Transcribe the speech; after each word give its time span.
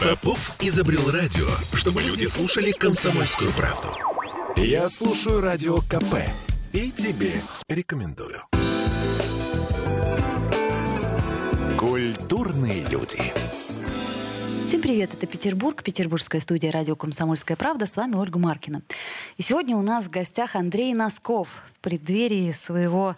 Попов 0.00 0.56
изобрел 0.60 1.10
радио, 1.10 1.46
чтобы 1.74 2.02
люди 2.02 2.24
слушали 2.24 2.72
комсомольскую 2.72 3.50
правду. 3.52 3.88
Я 4.56 4.88
слушаю 4.88 5.40
радио 5.40 5.78
КП 5.78 6.16
и 6.72 6.90
тебе 6.90 7.40
рекомендую. 7.68 8.42
Культурные 11.78 12.84
люди. 12.86 13.20
Всем 14.66 14.82
привет, 14.82 15.14
это 15.14 15.26
Петербург, 15.26 15.82
петербургская 15.82 16.40
студия 16.40 16.70
радио 16.70 16.94
«Комсомольская 16.94 17.56
правда». 17.56 17.86
С 17.86 17.96
вами 17.96 18.14
Ольга 18.16 18.38
Маркина. 18.38 18.82
И 19.36 19.42
сегодня 19.42 19.76
у 19.76 19.82
нас 19.82 20.06
в 20.06 20.10
гостях 20.10 20.56
Андрей 20.56 20.94
Носков 20.94 21.48
в 21.74 21.80
преддверии 21.80 22.52
своего 22.52 23.16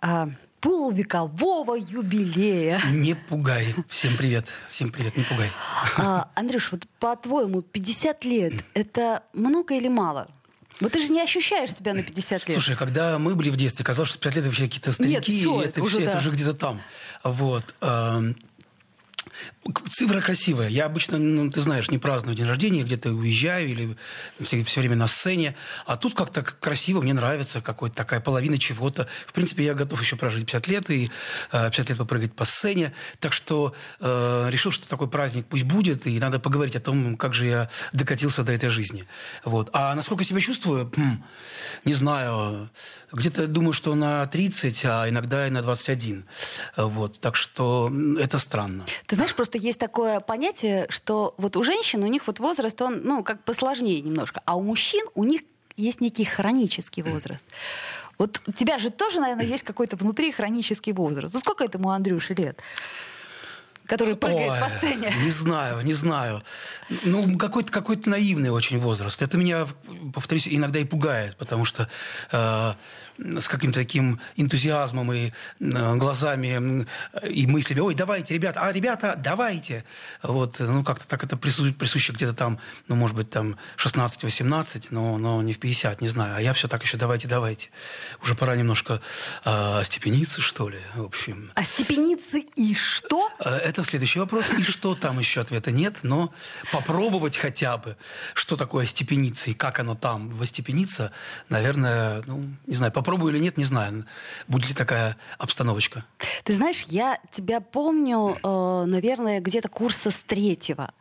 а, 0.00 0.28
полувекового 0.62 1.74
юбилея. 1.74 2.80
Не 2.92 3.14
пугай. 3.14 3.74
Всем 3.88 4.16
привет. 4.16 4.46
Всем 4.70 4.90
привет, 4.90 5.16
не 5.16 5.24
пугай. 5.24 5.50
А, 5.98 6.30
Андрюш, 6.34 6.70
вот 6.72 6.84
по-твоему, 7.00 7.62
50 7.62 8.24
лет— 8.24 8.54
это 8.74 9.24
много 9.34 9.74
или 9.74 9.88
мало? 9.88 10.28
Вот 10.80 10.92
ты 10.92 11.04
же 11.04 11.12
не 11.12 11.20
ощущаешь 11.20 11.74
себя 11.74 11.94
на 11.94 12.02
50 12.02 12.48
лет. 12.48 12.54
Слушай, 12.54 12.76
когда 12.76 13.18
мы 13.18 13.34
были 13.34 13.50
в 13.50 13.56
детстве, 13.56 13.84
казалось, 13.84 14.10
что 14.10 14.18
50 14.18 14.36
лет 14.36 14.46
вообще 14.46 14.64
какие-то 14.64 14.92
старики. 14.92 15.14
Нет, 15.14 15.24
все, 15.24 15.62
это, 15.62 15.82
уже, 15.82 15.96
все, 15.96 16.04
да. 16.06 16.10
это 16.12 16.20
уже 16.20 16.30
где-то 16.30 16.54
там. 16.54 16.80
Вот. 17.24 17.74
Цифра 19.90 20.20
красивая. 20.20 20.68
Я 20.68 20.86
обычно, 20.86 21.18
ну, 21.18 21.50
ты 21.50 21.60
знаешь, 21.60 21.90
не 21.90 21.98
праздную 21.98 22.36
день 22.36 22.46
рождения, 22.46 22.82
где-то 22.82 23.10
уезжаю 23.10 23.68
или 23.68 23.96
все, 24.40 24.62
все 24.64 24.80
время 24.80 24.96
на 24.96 25.08
сцене. 25.08 25.54
А 25.86 25.96
тут 25.96 26.14
как-то 26.14 26.42
красиво, 26.42 27.00
мне 27.00 27.14
нравится, 27.14 27.60
какой-то 27.60 27.94
такая 27.94 28.20
половина 28.20 28.58
чего-то. 28.58 29.08
В 29.26 29.32
принципе, 29.32 29.64
я 29.64 29.74
готов 29.74 30.00
еще 30.00 30.16
прожить 30.16 30.46
50 30.46 30.68
лет 30.68 30.90
и 30.90 31.10
э, 31.52 31.64
50 31.70 31.90
лет 31.90 31.98
попрыгать 31.98 32.34
по 32.34 32.44
сцене. 32.44 32.92
Так 33.20 33.32
что 33.32 33.74
э, 34.00 34.48
решил, 34.50 34.72
что 34.72 34.88
такой 34.88 35.08
праздник 35.08 35.46
пусть 35.46 35.64
будет, 35.64 36.06
и 36.06 36.18
надо 36.18 36.38
поговорить 36.38 36.76
о 36.76 36.80
том, 36.80 37.16
как 37.16 37.34
же 37.34 37.46
я 37.46 37.70
докатился 37.92 38.42
до 38.42 38.52
этой 38.52 38.70
жизни. 38.70 39.06
Вот. 39.44 39.70
А 39.72 39.94
насколько 39.94 40.24
себя 40.24 40.40
чувствую, 40.40 40.90
Хм, 40.96 41.22
не 41.84 41.94
знаю. 41.94 42.70
Где-то 43.12 43.46
думаю, 43.46 43.72
что 43.72 43.94
на 43.94 44.26
30, 44.26 44.84
а 44.84 45.08
иногда 45.08 45.46
и 45.46 45.50
на 45.50 45.62
21. 45.62 46.24
Вот. 46.76 47.20
Так 47.20 47.36
что 47.36 47.90
это 48.18 48.38
странно. 48.38 48.84
Ты 49.06 49.16
знаешь, 49.22 49.36
просто 49.36 49.58
есть 49.58 49.78
такое 49.78 50.18
понятие, 50.18 50.86
что 50.88 51.34
вот 51.38 51.56
у 51.56 51.62
женщин, 51.62 52.02
у 52.02 52.08
них 52.08 52.26
вот 52.26 52.40
возраст, 52.40 52.82
он, 52.82 53.02
ну, 53.04 53.22
как 53.22 53.44
посложнее 53.44 54.00
немножко, 54.00 54.42
а 54.44 54.56
у 54.56 54.62
мужчин, 54.62 55.06
у 55.14 55.22
них 55.22 55.42
есть 55.76 56.00
некий 56.00 56.24
хронический 56.24 57.02
возраст. 57.02 57.44
Вот 58.18 58.40
у 58.46 58.52
тебя 58.52 58.78
же 58.78 58.90
тоже, 58.90 59.20
наверное, 59.20 59.46
есть 59.46 59.62
какой-то 59.62 59.96
внутри 59.96 60.32
хронический 60.32 60.92
возраст. 60.92 61.32
Ну, 61.34 61.40
сколько 61.40 61.62
этому 61.62 61.90
Андрюше 61.90 62.34
лет? 62.34 62.60
Который 63.86 64.16
прыгает 64.16 64.50
Ой, 64.50 64.60
по 64.60 64.68
сцене. 64.68 65.12
Не 65.22 65.30
знаю, 65.30 65.82
не 65.84 65.94
знаю. 65.94 66.42
Ну, 67.04 67.38
какой-то 67.38 67.70
какой 67.70 68.00
наивный 68.04 68.50
очень 68.50 68.78
возраст. 68.78 69.22
Это 69.22 69.38
меня, 69.38 69.66
повторюсь, 70.14 70.48
иногда 70.48 70.80
и 70.80 70.84
пугает, 70.84 71.36
потому 71.36 71.64
что 71.64 71.88
э, 72.32 72.72
с 73.18 73.48
каким-то 73.48 73.80
таким 73.80 74.20
энтузиазмом 74.36 75.12
и 75.12 75.32
э, 75.60 75.96
глазами 75.96 76.86
и 77.22 77.46
мыслями, 77.46 77.80
ой, 77.80 77.94
давайте, 77.94 78.34
ребята, 78.34 78.60
а, 78.62 78.72
ребята, 78.72 79.14
давайте. 79.16 79.84
Вот, 80.22 80.56
ну, 80.58 80.84
как-то 80.84 81.06
так 81.06 81.24
это 81.24 81.36
прису- 81.36 81.72
присуще 81.72 82.12
где-то 82.12 82.32
там, 82.32 82.58
ну, 82.88 82.96
может 82.96 83.16
быть, 83.16 83.30
там 83.30 83.56
16-18, 83.76 84.88
но, 84.90 85.18
но 85.18 85.42
не 85.42 85.52
в 85.52 85.58
50, 85.58 86.00
не 86.00 86.08
знаю. 86.08 86.36
А 86.36 86.40
я 86.40 86.52
все 86.52 86.68
так 86.68 86.82
еще 86.82 86.96
давайте, 86.96 87.28
давайте. 87.28 87.70
Уже 88.22 88.34
пора 88.34 88.56
немножко 88.56 89.00
э, 89.44 89.84
степениться, 89.84 90.40
что 90.40 90.68
ли, 90.68 90.78
в 90.94 91.02
общем. 91.02 91.50
А 91.54 91.64
степеницы 91.64 92.40
и 92.56 92.74
что? 92.74 93.30
Э, 93.40 93.56
Это 93.56 93.84
следующий 93.84 94.18
вопрос. 94.20 94.46
И 94.58 94.62
что 94.62 94.94
там 94.94 95.18
еще 95.18 95.40
ответа 95.40 95.70
нет, 95.70 95.98
но 96.02 96.32
попробовать 96.72 97.36
хотя 97.36 97.76
бы, 97.76 97.96
что 98.34 98.56
такое 98.56 98.86
степеница 98.86 99.50
и 99.50 99.54
как 99.54 99.78
оно 99.80 99.94
там 99.94 100.28
востепениться, 100.30 101.12
наверное, 101.48 102.22
ну, 102.26 102.48
не 102.66 102.74
знаю, 102.74 102.92
попробую 103.02 103.34
или 103.34 103.42
нет, 103.42 103.56
не 103.56 103.64
знаю. 103.64 104.06
Будет 104.46 104.68
ли 104.68 104.74
такая 104.74 105.16
обстановочка. 105.38 106.04
Ты 106.44 106.54
знаешь, 106.54 106.84
я 106.88 107.18
тебя 107.30 107.60
помню, 107.60 108.36
э, 108.42 108.84
наверное, 108.86 109.40
где-то 109.40 109.68
курса 109.68 110.10
с 110.10 110.22
третьего. 110.22 110.92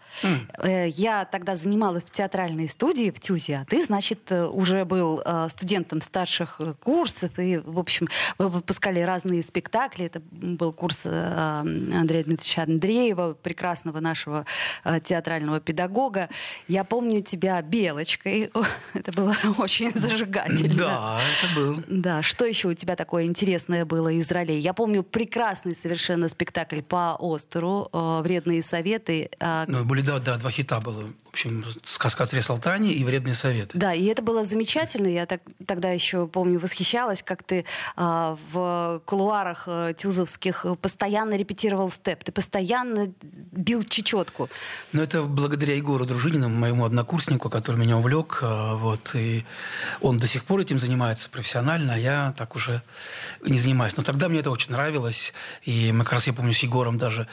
Э, 0.60 0.90
Я 0.90 1.26
тогда 1.26 1.56
занималась 1.56 2.04
в 2.04 2.12
театральной 2.12 2.68
студии 2.68 3.12
в 3.12 3.20
ТЮЗе, 3.20 3.60
а 3.62 3.66
ты, 3.66 3.84
значит, 3.84 4.32
э, 4.32 4.46
уже 4.46 4.86
был 4.86 5.22
студентом 5.50 6.02
старших 6.02 6.60
курсов, 6.80 7.40
и, 7.40 7.58
в 7.58 7.80
общем, 7.80 8.08
вы 8.38 8.50
выпускали 8.50 9.00
разные 9.00 9.42
спектакли. 9.42 10.06
Это 10.06 10.22
был 10.32 10.74
курс 10.74 11.06
Андрея 11.06 12.24
Дмитриевича 12.24 12.64
Андреева, 12.64 13.34
прекрасного 13.34 14.00
нашего 14.00 14.46
театрального 15.04 15.60
педагога. 15.60 16.30
Я 16.68 16.84
помню 16.84 17.22
тебя 17.22 17.62
Белочкой. 17.62 18.52
Это 18.94 19.12
было 19.14 19.36
очень 19.58 19.92
зажигательно. 19.92 20.76
Да, 20.76 21.22
это 21.22 21.56
был. 21.56 21.84
Да, 21.88 22.22
что 22.22 22.46
еще 22.46 22.68
у 22.70 22.74
тебя 22.74 22.96
такое 22.96 23.24
интересное 23.26 23.86
было 23.86 24.10
из 24.10 24.30
ролей? 24.32 24.60
Я 24.60 24.74
помню 24.74 25.04
прекрасный 25.32 25.76
совершенно 25.76 26.28
спектакль 26.28 26.82
по 26.82 27.16
Остеру 27.18 27.88
э, 27.94 28.22
«Вредные 28.22 28.62
советы». 28.62 29.30
э, 29.40 29.66
Ну, 29.68 29.86
были, 29.86 30.02
да, 30.02 30.20
да, 30.20 30.36
два 30.38 30.52
хита 30.52 30.82
было. 30.82 31.04
В 31.04 31.30
общем, 31.30 31.64
«Сказка 31.86 32.24
о 32.24 32.42
Салтане» 32.42 32.92
и 32.92 33.02
«Вредные 33.06 33.34
советы». 33.34 33.78
Да, 33.78 33.94
и 33.94 34.04
это 34.08 34.22
было 34.22 34.44
замечательно. 34.44 35.08
Я 35.08 35.26
так, 35.26 35.42
тогда 35.66 35.90
еще, 35.92 36.28
помню, 36.28 36.60
восхищалась, 36.60 37.24
как 37.24 37.44
ты 37.44 37.64
а, 37.96 38.38
в 38.52 39.02
кулуарах 39.06 39.64
а, 39.68 39.94
тюзовских 39.94 40.66
постоянно 40.82 41.36
репетировал 41.36 41.90
степ. 41.90 42.26
Ты 42.26 42.34
постоянно 42.34 43.14
бил 43.54 43.84
чечетку. 43.84 44.50
Но 44.92 45.02
это 45.02 45.24
благодаря 45.24 45.76
Егору 45.76 46.06
Дружинину, 46.06 46.50
моему 46.50 46.84
однокурснику, 46.84 47.50
который 47.50 47.78
меня 47.78 47.98
увлек. 47.98 48.40
э, 48.42 48.76
Вот, 48.76 49.12
и 49.16 49.46
он 50.02 50.18
до 50.18 50.28
сих 50.28 50.44
пор 50.44 50.60
этим 50.60 50.78
занимается 50.78 51.30
профессионально, 51.30 51.94
а 51.94 51.98
я 51.98 52.34
так 52.38 52.56
уже 52.58 52.82
не 53.46 53.58
занимаюсь. 53.58 53.96
Но 53.96 54.04
тогда 54.04 54.28
мне 54.28 54.40
это 54.40 54.52
очень 54.52 54.74
нравилось. 54.74 55.21
И 55.64 55.92
мы 55.92 56.04
как 56.04 56.14
раз, 56.14 56.28
я 56.28 56.34
помню, 56.34 56.54
с 56.54 56.60
Егором 56.60 56.98
даже 56.98 57.28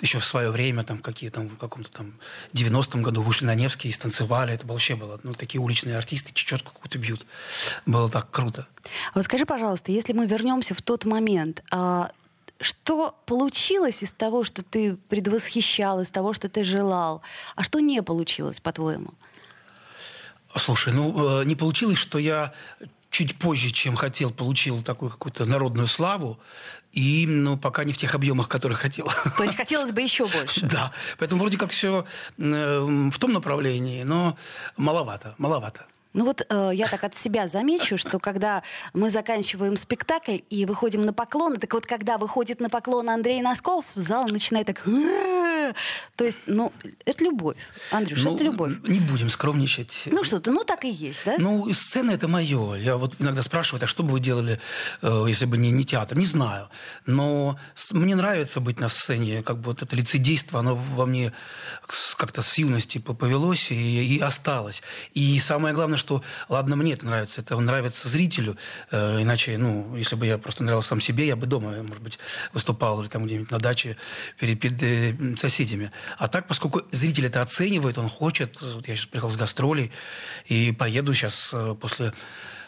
еще 0.00 0.18
в 0.18 0.24
свое 0.24 0.50
время, 0.50 0.82
там, 0.84 0.98
какие 0.98 1.30
там, 1.30 1.48
в 1.48 1.56
каком-то 1.56 1.90
там 1.90 2.14
90-м 2.54 3.02
году 3.02 3.22
вышли 3.22 3.46
на 3.46 3.54
Невский 3.54 3.88
и 3.88 3.92
станцевали. 3.92 4.54
Это 4.54 4.66
вообще 4.66 4.94
было, 4.94 5.18
ну, 5.22 5.34
такие 5.34 5.60
уличные 5.60 5.96
артисты 5.96 6.32
чечетку 6.32 6.72
какую-то 6.72 6.98
бьют. 6.98 7.26
Было 7.86 8.08
так 8.08 8.30
круто. 8.30 8.66
А 9.12 9.16
Вот 9.16 9.24
скажи, 9.24 9.44
пожалуйста, 9.44 9.92
если 9.92 10.12
мы 10.12 10.26
вернемся 10.26 10.74
в 10.74 10.82
тот 10.82 11.04
момент, 11.04 11.62
а, 11.70 12.10
что 12.60 13.14
получилось 13.26 14.02
из 14.02 14.12
того, 14.12 14.44
что 14.44 14.62
ты 14.62 14.96
предвосхищал, 15.08 16.00
из 16.00 16.10
того, 16.10 16.32
что 16.32 16.48
ты 16.48 16.64
желал, 16.64 17.22
а 17.56 17.62
что 17.62 17.80
не 17.80 18.02
получилось, 18.02 18.60
по-твоему? 18.60 19.14
Слушай, 20.56 20.92
ну, 20.92 21.40
э, 21.40 21.44
не 21.44 21.54
получилось, 21.54 21.98
что 21.98 22.18
я 22.18 22.52
чуть 23.10 23.36
позже, 23.38 23.70
чем 23.70 23.96
хотел, 23.96 24.30
получил 24.30 24.82
такую 24.82 25.10
какую-то 25.10 25.44
народную 25.44 25.86
славу, 25.86 26.38
и, 26.92 27.26
ну, 27.26 27.56
пока 27.56 27.84
не 27.84 27.92
в 27.92 27.96
тех 27.96 28.14
объемах, 28.14 28.48
которые 28.48 28.76
хотел. 28.76 29.08
То 29.36 29.44
есть 29.44 29.56
хотелось 29.56 29.92
бы 29.92 30.00
еще 30.00 30.26
больше. 30.26 30.66
Да, 30.66 30.92
поэтому 31.18 31.40
вроде 31.40 31.58
как 31.58 31.70
все 31.70 32.04
в 32.36 33.18
том 33.18 33.32
направлении, 33.32 34.02
но 34.02 34.36
маловато, 34.76 35.34
маловато. 35.38 35.86
Ну 36.12 36.24
вот 36.24 36.44
э, 36.48 36.70
я 36.74 36.88
так 36.88 37.04
от 37.04 37.14
себя 37.14 37.46
замечу, 37.46 37.96
что 37.96 38.18
когда 38.18 38.64
мы 38.94 39.10
заканчиваем 39.10 39.76
спектакль 39.76 40.38
и 40.50 40.66
выходим 40.66 41.02
на 41.02 41.12
поклоны, 41.12 41.56
так 41.56 41.72
вот 41.72 41.86
когда 41.86 42.18
выходит 42.18 42.60
на 42.60 42.68
поклон 42.68 43.08
Андрей 43.10 43.40
Носков, 43.42 43.84
зал 43.94 44.26
начинает 44.26 44.66
так... 44.66 44.82
То 46.16 46.24
есть, 46.24 46.40
ну, 46.46 46.72
это 47.04 47.24
любовь. 47.24 47.56
Андрюш, 47.90 48.22
Ну, 48.22 48.34
это 48.34 48.44
любовь. 48.44 48.74
Не 48.82 49.00
будем 49.00 49.28
скромничать. 49.28 50.04
Ну 50.06 50.24
что-то, 50.24 50.50
ну 50.50 50.64
так 50.64 50.84
и 50.84 50.90
есть, 50.90 51.20
да? 51.24 51.36
Ну, 51.38 51.72
сцена 51.72 52.12
это 52.12 52.28
мое. 52.28 52.74
Я 52.74 52.96
вот 52.96 53.14
иногда 53.18 53.42
спрашиваю, 53.42 53.82
а 53.84 53.86
что 53.86 54.02
бы 54.02 54.12
вы 54.12 54.20
делали, 54.20 54.60
э, 55.02 55.24
если 55.28 55.46
бы 55.46 55.56
не, 55.58 55.70
не 55.70 55.84
театр? 55.84 56.16
Не 56.18 56.26
знаю. 56.26 56.68
Но 57.06 57.58
мне 57.92 58.14
нравится 58.16 58.60
быть 58.60 58.80
на 58.80 58.88
сцене. 58.88 59.42
Как 59.42 59.56
бы 59.58 59.64
вот 59.64 59.82
это 59.82 59.96
лицедейство, 59.96 60.60
оно 60.60 60.76
во 60.76 61.06
мне 61.06 61.32
как-то 62.16 62.42
с 62.42 62.58
юности 62.58 62.98
по- 62.98 63.14
повелось 63.14 63.70
и, 63.70 64.16
и 64.16 64.20
осталось. 64.20 64.82
И 65.14 65.38
самое 65.40 65.74
главное, 65.74 65.98
что, 65.98 66.22
ладно, 66.48 66.76
мне 66.76 66.92
это 66.92 67.06
нравится, 67.06 67.40
это 67.40 67.58
нравится 67.58 68.08
зрителю. 68.08 68.56
Э, 68.90 69.20
иначе, 69.22 69.56
ну, 69.58 69.96
если 69.96 70.16
бы 70.16 70.26
я 70.26 70.38
просто 70.38 70.64
нравился 70.64 70.90
сам 70.90 71.00
себе, 71.00 71.26
я 71.26 71.36
бы 71.36 71.46
дома, 71.46 71.70
может 71.82 72.02
быть, 72.02 72.18
выступал 72.52 73.00
или 73.02 73.08
там 73.08 73.26
где-нибудь 73.26 73.50
на 73.50 73.58
даче 73.58 73.96
перед, 74.38 74.60
перед 74.60 74.82
э, 74.82 75.34
соседями. 75.60 75.90
А 76.18 76.28
так, 76.28 76.46
поскольку 76.46 76.82
зритель 76.90 77.26
это 77.26 77.42
оценивает, 77.42 77.98
он 77.98 78.08
хочет, 78.08 78.60
вот 78.60 78.88
я 78.88 78.96
сейчас 78.96 79.06
приехал 79.06 79.30
с 79.30 79.36
гастролей 79.36 79.90
и 80.46 80.72
поеду 80.72 81.12
сейчас 81.14 81.50
э, 81.52 81.74
после 81.80 82.12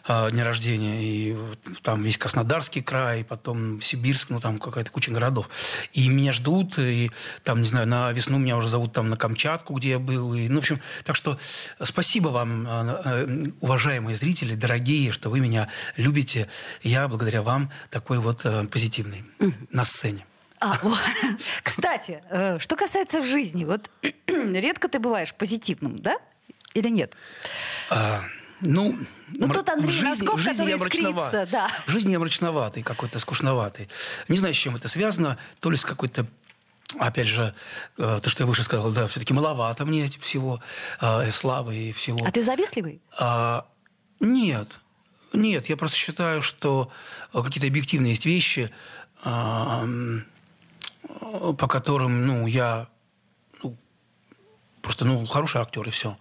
э, 0.08 0.30
дня 0.30 0.44
рождения, 0.44 1.02
и 1.02 1.36
там 1.82 2.02
весь 2.02 2.18
Краснодарский 2.18 2.82
край, 2.82 3.24
потом 3.24 3.80
Сибирск, 3.80 4.30
ну 4.30 4.40
там 4.40 4.58
какая-то 4.58 4.90
куча 4.90 5.10
городов. 5.10 5.48
И 5.94 6.08
меня 6.08 6.32
ждут, 6.32 6.78
и 6.78 7.10
там, 7.44 7.60
не 7.60 7.66
знаю, 7.66 7.88
на 7.88 8.12
весну 8.12 8.38
меня 8.38 8.56
уже 8.56 8.68
зовут 8.68 8.92
там 8.92 9.08
на 9.08 9.16
Камчатку, 9.16 9.74
где 9.74 9.90
я 9.90 9.98
был. 9.98 10.34
И, 10.34 10.48
ну, 10.48 10.56
в 10.56 10.58
общем, 10.58 10.80
так 11.04 11.16
что 11.16 11.38
спасибо 11.80 12.28
вам, 12.28 12.66
э, 12.68 13.46
уважаемые 13.60 14.16
зрители, 14.16 14.54
дорогие, 14.54 15.12
что 15.12 15.30
вы 15.30 15.40
меня 15.40 15.68
любите. 15.96 16.48
Я 16.82 17.08
благодаря 17.08 17.42
вам 17.42 17.70
такой 17.90 18.18
вот 18.18 18.46
позитивный 18.70 19.24
на 19.70 19.84
сцене. 19.84 20.26
А, 20.62 20.78
кстати, 21.62 22.22
э, 22.30 22.58
что 22.60 22.76
касается 22.76 23.20
в 23.20 23.26
жизни, 23.26 23.64
вот 23.64 23.90
редко 24.26 24.88
ты 24.88 24.98
бываешь 25.00 25.34
позитивным, 25.34 25.98
да? 25.98 26.16
Или 26.74 26.88
нет? 26.88 27.14
А, 27.90 28.22
ну, 28.60 28.96
ну, 29.28 29.48
тут 29.48 29.68
Андрей 29.68 29.90
в 29.90 29.92
жизни, 29.92 30.24
Носков, 30.24 30.40
в 30.40 30.42
жизни 30.42 30.72
который 30.72 30.88
искрится, 30.88 31.48
да. 31.50 31.68
В 31.86 31.90
жизни 31.90 32.12
я 32.12 32.18
мрачноватый, 32.20 32.82
какой-то 32.84 33.18
скучноватый. 33.18 33.88
Не 34.28 34.38
знаю, 34.38 34.54
с 34.54 34.56
чем 34.56 34.76
это 34.76 34.88
связано. 34.88 35.36
То 35.60 35.70
ли 35.70 35.76
с 35.76 35.84
какой-то 35.84 36.26
опять 36.98 37.26
же, 37.26 37.54
э, 37.98 38.20
то, 38.22 38.30
что 38.30 38.42
я 38.44 38.46
выше 38.46 38.62
сказал, 38.62 38.92
да, 38.92 39.08
все-таки 39.08 39.32
маловато 39.32 39.84
мне 39.84 40.08
всего, 40.20 40.60
э, 41.00 41.30
славы 41.30 41.74
и 41.74 41.92
всего. 41.92 42.24
А 42.24 42.30
ты 42.30 42.42
завистливый? 42.42 43.00
А, 43.18 43.66
нет. 44.20 44.78
Нет, 45.32 45.66
я 45.66 45.76
просто 45.76 45.96
считаю, 45.96 46.42
что 46.42 46.92
какие-то 47.32 47.66
объективные 47.66 48.10
есть 48.10 48.26
вещи, 48.26 48.70
а, 49.24 49.86
по 51.58 51.68
которым, 51.68 52.26
ну, 52.26 52.46
я 52.46 52.88
ну, 53.62 53.76
просто, 54.80 55.04
ну, 55.04 55.26
хороший 55.26 55.60
актер 55.60 55.86
и 55.86 55.90
все. 55.90 56.16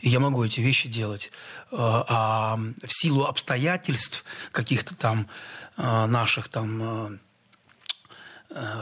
И 0.00 0.08
я 0.08 0.20
могу 0.20 0.44
эти 0.44 0.60
вещи 0.60 0.88
делать. 0.88 1.30
А, 1.70 2.04
а 2.08 2.56
в 2.56 2.92
силу 2.92 3.24
обстоятельств 3.24 4.24
каких-то 4.52 4.96
там 4.96 5.28
а, 5.76 6.06
наших 6.06 6.48
там 6.48 6.82
Э, 6.82 7.16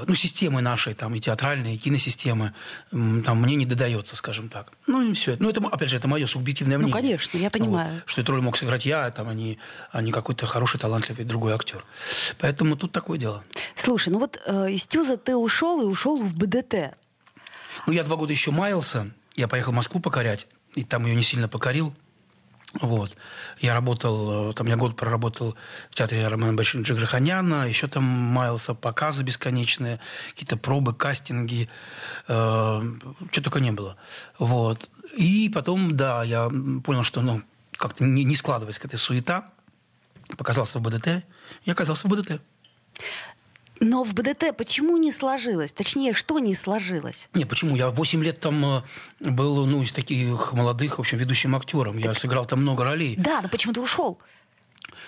ну, 0.06 0.14
системы 0.14 0.60
нашей, 0.60 0.94
там, 0.94 1.14
и 1.14 1.20
театральные, 1.20 1.74
и 1.74 1.78
киносистемы, 1.78 2.52
там, 2.90 3.40
мне 3.40 3.56
не 3.56 3.66
додается, 3.66 4.16
скажем 4.16 4.48
так. 4.48 4.72
Ну, 4.86 5.02
и 5.02 5.14
все. 5.14 5.36
Ну, 5.40 5.48
это, 5.48 5.60
опять 5.66 5.90
же, 5.90 5.96
это 5.96 6.08
мое 6.08 6.26
субъективное 6.26 6.78
ну, 6.78 6.84
мнение. 6.84 7.02
Ну, 7.02 7.08
конечно, 7.08 7.38
я 7.38 7.50
понимаю. 7.50 7.94
Вот, 7.94 8.02
что 8.06 8.20
эту 8.20 8.32
роль 8.32 8.42
мог 8.42 8.56
сыграть 8.56 8.86
я, 8.86 9.10
там, 9.10 9.28
а 9.28 9.34
не, 9.34 9.58
а 9.90 10.02
не 10.02 10.12
какой-то 10.12 10.46
хороший, 10.46 10.78
талантливый 10.78 11.24
другой 11.24 11.54
актер. 11.54 11.84
Поэтому 12.38 12.76
тут 12.76 12.92
такое 12.92 13.18
дело. 13.18 13.42
Слушай, 13.74 14.10
ну 14.10 14.18
вот 14.18 14.40
э, 14.46 14.72
из 14.72 14.86
Тюза 14.86 15.16
ты 15.16 15.34
ушел 15.34 15.80
и 15.82 15.84
ушел 15.84 16.16
в 16.16 16.34
БДТ. 16.34 16.96
Ну, 17.86 17.92
я 17.92 18.04
два 18.04 18.16
года 18.16 18.32
еще 18.32 18.50
маялся. 18.50 19.10
Я 19.36 19.48
поехал 19.48 19.72
в 19.72 19.74
Москву 19.74 20.00
покорять, 20.00 20.46
и 20.74 20.84
там 20.84 21.06
ее 21.06 21.14
не 21.14 21.22
сильно 21.22 21.48
покорил. 21.48 21.94
Вот. 22.80 23.16
Я 23.60 23.74
работал, 23.74 24.50
э, 24.50 24.52
там 24.52 24.66
я 24.66 24.76
год 24.76 24.96
проработал 24.96 25.56
в 25.90 25.94
театре 25.94 26.26
Романа 26.26 26.54
Бачина 26.54 26.82
Джиграханяна, 26.82 27.68
еще 27.68 27.86
там 27.86 28.02
маялся, 28.02 28.74
показы 28.74 29.22
бесконечные, 29.22 30.00
какие-то 30.30 30.56
пробы, 30.56 30.92
кастинги, 30.92 31.68
э, 32.26 32.82
что 33.30 33.42
только 33.42 33.60
не 33.60 33.70
было. 33.70 33.96
Вот. 34.38 34.90
И 35.16 35.50
потом, 35.54 35.96
да, 35.96 36.24
я 36.24 36.50
понял, 36.82 37.04
что 37.04 37.22
ну, 37.22 37.42
как-то 37.76 38.04
не, 38.04 38.24
не 38.24 38.34
складывается 38.34 38.80
какая-то 38.80 39.02
суета, 39.02 39.50
показался 40.36 40.78
в 40.78 40.82
БДТ, 40.82 41.24
и 41.64 41.70
оказался 41.70 42.08
в 42.08 42.10
БДТ. 42.10 42.40
Но 43.84 44.02
в 44.02 44.14
БДТ 44.14 44.56
почему 44.56 44.96
не 44.96 45.12
сложилось? 45.12 45.72
Точнее, 45.72 46.14
что 46.14 46.38
не 46.38 46.54
сложилось? 46.54 47.28
Не, 47.34 47.44
почему? 47.44 47.76
Я 47.76 47.90
8 47.90 48.24
лет 48.24 48.40
там 48.40 48.64
э, 48.64 48.82
был, 49.20 49.66
ну, 49.66 49.82
из 49.82 49.92
таких 49.92 50.54
молодых, 50.54 50.96
в 50.96 51.00
общем, 51.00 51.18
ведущим 51.18 51.54
актером. 51.54 51.98
Я 51.98 52.14
сыграл 52.14 52.46
там 52.46 52.62
много 52.62 52.82
ролей. 52.84 53.14
Да, 53.18 53.42
но 53.42 53.48
почему 53.50 53.74
ты 53.74 53.82
ушел? 53.82 54.18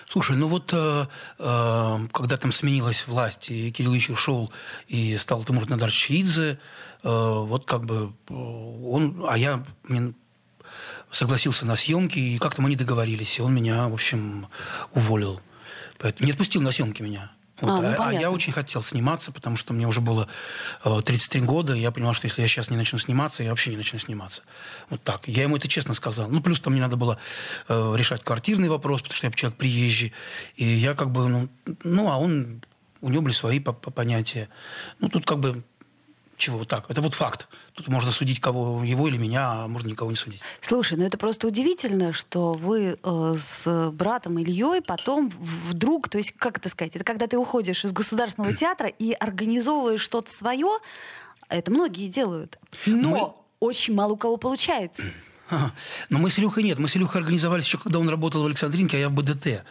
Слушай, 0.07 0.37
ну 0.37 0.47
вот 0.47 0.73
э, 0.73 1.05
э, 1.39 1.97
когда 2.13 2.37
там 2.37 2.51
сменилась 2.51 3.07
власть, 3.07 3.49
и 3.49 3.71
Кирилл 3.71 3.93
Ильич 3.93 4.11
ушел, 4.11 4.51
и 4.87 5.17
стал 5.17 5.43
Тимур 5.43 5.67
Надар 5.67 5.91
Чиидзе, 5.91 6.59
э, 7.01 7.09
вот 7.09 7.65
как 7.65 7.83
бы 7.83 8.13
э, 8.29 8.33
он, 8.33 9.25
а 9.27 9.39
я 9.39 9.63
мне 9.87 10.13
согласился 11.11 11.65
на 11.65 11.75
съемки, 11.75 12.19
и 12.19 12.37
как-то 12.37 12.61
мы 12.61 12.69
не 12.69 12.75
договорились, 12.75 13.39
и 13.39 13.41
он 13.41 13.55
меня, 13.55 13.87
в 13.89 13.93
общем, 13.95 14.47
уволил. 14.93 15.41
Поэтому 15.97 16.27
не 16.27 16.31
отпустил 16.31 16.61
на 16.61 16.71
съемки 16.71 17.01
меня. 17.01 17.31
Вот. 17.61 17.79
А, 17.79 17.81
ну, 17.81 17.95
а, 17.97 18.09
а 18.09 18.13
я 18.13 18.29
очень 18.29 18.53
хотел 18.53 18.83
сниматься, 18.83 19.31
потому 19.31 19.57
что 19.57 19.73
мне 19.73 19.87
уже 19.87 19.99
было 19.99 20.27
э, 20.83 21.01
33 21.03 21.41
года, 21.41 21.73
и 21.73 21.79
я 21.79 21.91
понимал, 21.91 22.13
что 22.13 22.27
если 22.27 22.41
я 22.41 22.47
сейчас 22.47 22.69
не 22.69 22.77
начну 22.77 22.99
сниматься, 22.99 23.43
я 23.43 23.49
вообще 23.49 23.71
не 23.71 23.77
начну 23.77 23.97
сниматься. 23.97 24.43
Вот 24.89 25.03
так. 25.03 25.27
Я 25.27 25.43
ему 25.43 25.57
это 25.57 25.67
честно 25.67 25.93
сказал. 25.95 26.29
Ну, 26.29 26.41
плюс 26.41 26.61
там 26.61 26.73
мне 26.73 26.81
надо 26.81 26.97
было 26.97 27.17
э, 27.67 27.93
решать 27.97 28.23
квартирный 28.23 28.69
вопрос, 28.69 29.01
потому 29.01 29.15
что 29.15 29.27
я 29.27 29.33
человек 29.33 29.57
приезжий. 29.57 30.13
И 30.55 30.65
я 30.65 30.93
как 30.93 31.11
бы, 31.11 31.27
ну, 31.27 31.49
ну 31.83 32.11
а 32.11 32.17
он, 32.17 32.61
у 33.01 33.09
него 33.09 33.23
были 33.23 33.33
свои 33.33 33.59
понятия. 33.59 34.49
Ну, 34.99 35.09
тут 35.09 35.25
как 35.25 35.39
бы 35.39 35.63
чего 36.37 36.59
вот 36.59 36.67
так? 36.67 36.89
Это 36.89 37.01
вот 37.01 37.13
факт. 37.15 37.47
Тут 37.73 37.87
можно 37.87 38.11
судить 38.11 38.39
кого, 38.39 38.83
его 38.83 39.07
или 39.07 39.17
меня, 39.17 39.63
а 39.63 39.67
можно 39.67 39.87
никого 39.87 40.11
не 40.11 40.15
судить. 40.15 40.39
Слушай, 40.61 40.97
ну 40.97 41.05
это 41.05 41.17
просто 41.17 41.47
удивительно, 41.47 42.13
что 42.13 42.53
вы 42.53 42.97
э, 43.01 43.33
с 43.35 43.91
братом 43.91 44.37
Ильей 44.37 44.81
потом 44.81 45.29
вдруг, 45.29 46.09
то 46.09 46.17
есть, 46.19 46.31
как 46.31 46.59
это 46.59 46.69
сказать, 46.69 46.95
это 46.95 47.03
когда 47.03 47.27
ты 47.27 47.37
уходишь 47.37 47.83
из 47.83 47.91
государственного 47.91 48.53
театра 48.55 48.87
и 48.87 49.13
организовываешь 49.13 50.01
что-то 50.01 50.31
свое, 50.31 50.77
это 51.49 51.71
многие 51.71 52.07
делают. 52.07 52.59
Но 52.85 53.09
Мы... 53.09 53.67
очень 53.67 53.95
мало 53.95 54.13
у 54.13 54.17
кого 54.17 54.37
получается. 54.37 55.03
Но 55.49 56.19
мы 56.19 56.29
с 56.29 56.39
Илюхой 56.39 56.63
нет. 56.63 56.79
Мы 56.79 56.87
с 56.87 56.95
Илюхой 56.95 57.21
организовались 57.21 57.65
еще, 57.65 57.77
когда 57.77 57.99
он 57.99 58.09
работал 58.09 58.43
в 58.43 58.45
Александринке, 58.45 58.97
а 58.97 58.99
я 59.01 59.09
в 59.09 59.13
БДТ. 59.13 59.63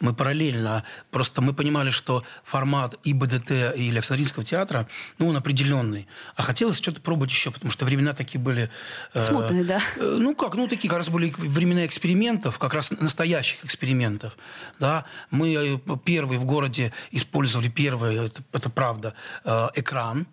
Мы 0.00 0.14
параллельно. 0.14 0.84
Просто 1.10 1.42
мы 1.42 1.52
понимали, 1.52 1.90
что 1.90 2.24
формат 2.44 2.96
и 3.04 3.12
БДТ, 3.12 3.50
и 3.76 3.90
Александринского 3.90 4.44
театра, 4.44 4.88
ну, 5.18 5.28
он 5.28 5.36
определенный. 5.36 6.08
А 6.36 6.42
хотелось 6.42 6.78
что-то 6.78 7.00
пробовать 7.00 7.30
еще, 7.30 7.50
потому 7.50 7.70
что 7.70 7.84
времена 7.84 8.12
такие 8.12 8.40
были... 8.40 8.70
Э, 9.14 9.20
Смутные, 9.20 9.64
да? 9.64 9.80
Э, 9.96 10.16
ну, 10.18 10.34
как, 10.34 10.54
ну, 10.54 10.68
такие 10.68 10.88
как 10.88 10.98
раз 10.98 11.08
были 11.08 11.32
времена 11.36 11.86
экспериментов, 11.86 12.58
как 12.58 12.74
раз 12.74 12.90
настоящих 12.90 13.64
экспериментов. 13.64 14.36
Да? 14.78 15.04
Мы 15.30 15.80
э, 15.86 15.96
первые 16.04 16.38
в 16.38 16.44
городе 16.44 16.92
использовали, 17.10 17.68
первый, 17.68 18.26
это, 18.26 18.42
это 18.52 18.70
правда, 18.70 19.14
э, 19.44 19.68
экран, 19.76 20.26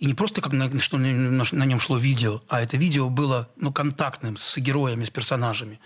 и 0.00 0.06
не 0.06 0.14
просто 0.14 0.40
как 0.40 0.52
на, 0.54 0.78
что 0.80 0.96
на, 0.96 1.44
на 1.52 1.64
нем 1.64 1.78
шло 1.78 1.98
видео, 1.98 2.40
а 2.48 2.62
это 2.62 2.78
видео 2.78 3.10
было 3.10 3.50
ну, 3.56 3.70
контактным 3.70 4.38
с 4.38 4.56
героями, 4.56 5.04
с 5.04 5.10
персонажами. 5.10 5.78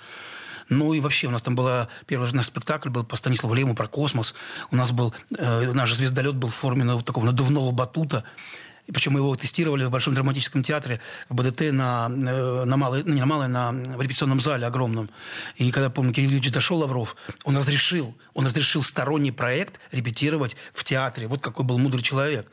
Ну 0.69 0.95
и 0.95 1.01
вообще 1.01 1.27
у 1.27 1.31
нас 1.31 1.43
там 1.43 1.57
был 1.57 1.69
первый 2.07 2.33
наш 2.33 2.47
спектакль 2.47 2.89
был 2.89 3.05
по 3.05 3.17
Станиславу 3.17 3.55
Лему 3.55 3.75
про 3.75 3.89
космос. 3.89 4.35
У 4.71 4.77
нас 4.77 4.93
был 4.93 5.13
э, 5.37 5.73
наш 5.73 5.93
звездолет 5.93 6.37
был 6.37 6.49
в 6.49 6.55
форме 6.55 6.85
ну, 6.85 7.01
такого 7.01 7.27
надувного 7.27 7.71
батута. 7.73 8.25
И 8.87 8.93
причем 8.93 9.13
мы 9.13 9.21
его 9.21 9.35
тестировали 9.35 9.85
в 9.85 9.91
Большом 9.91 10.15
драматическом 10.15 10.63
театре, 10.63 11.01
в 11.29 11.35
БДТ 11.35 11.73
на, 11.73 12.11
э, 12.11 12.65
на 12.65 12.77
малой, 12.77 13.03
ну, 13.03 13.15
не 13.15 13.21
на 13.21 13.27
малой, 13.27 13.49
на, 13.49 13.73
в 13.73 14.01
репетиционном 14.01 14.41
зале 14.41 14.67
огромном. 14.67 15.09
И 15.57 15.71
когда, 15.71 15.89
помню, 15.89 16.13
Кирилл 16.13 16.31
Ильич 16.31 16.51
дошел, 16.51 16.79
Лавров, 16.79 17.17
он 17.45 17.57
разрешил, 17.57 18.15
он 18.35 18.47
разрешил 18.47 18.83
сторонний 18.83 19.33
проект 19.33 19.81
репетировать 19.91 20.57
в 20.75 20.85
театре. 20.85 21.29
Вот 21.29 21.41
какой 21.41 21.65
был 21.65 21.79
мудрый 21.79 22.03
человек. 22.03 22.51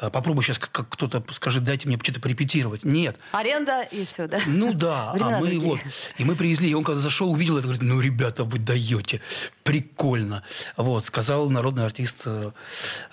Э, 0.00 0.10
попробуй 0.10 0.42
сейчас 0.42 0.58
как 0.58 0.88
кто-то 0.88 1.22
скажет, 1.30 1.62
дайте 1.62 1.86
мне 1.86 1.98
что-то 2.02 2.20
порепетировать. 2.20 2.84
Нет. 2.84 3.16
Аренда 3.32 3.82
и 3.82 4.04
все, 4.04 4.26
да? 4.26 4.40
Ну 4.46 4.72
да. 4.72 5.12
а 5.12 5.38
мы 5.40 5.58
вот, 5.60 5.80
и 6.16 6.24
мы 6.24 6.34
привезли, 6.34 6.70
и 6.70 6.74
он 6.74 6.82
когда 6.82 7.00
зашел, 7.00 7.30
увидел 7.30 7.56
это, 7.56 7.68
говорит, 7.68 7.82
ну, 7.82 8.00
ребята, 8.00 8.44
вы 8.44 8.58
даете, 8.58 9.20
прикольно. 9.68 10.42
Вот, 10.78 11.04
сказал 11.04 11.50
народный 11.50 11.84
артист, 11.84 12.22
э, 12.24 12.50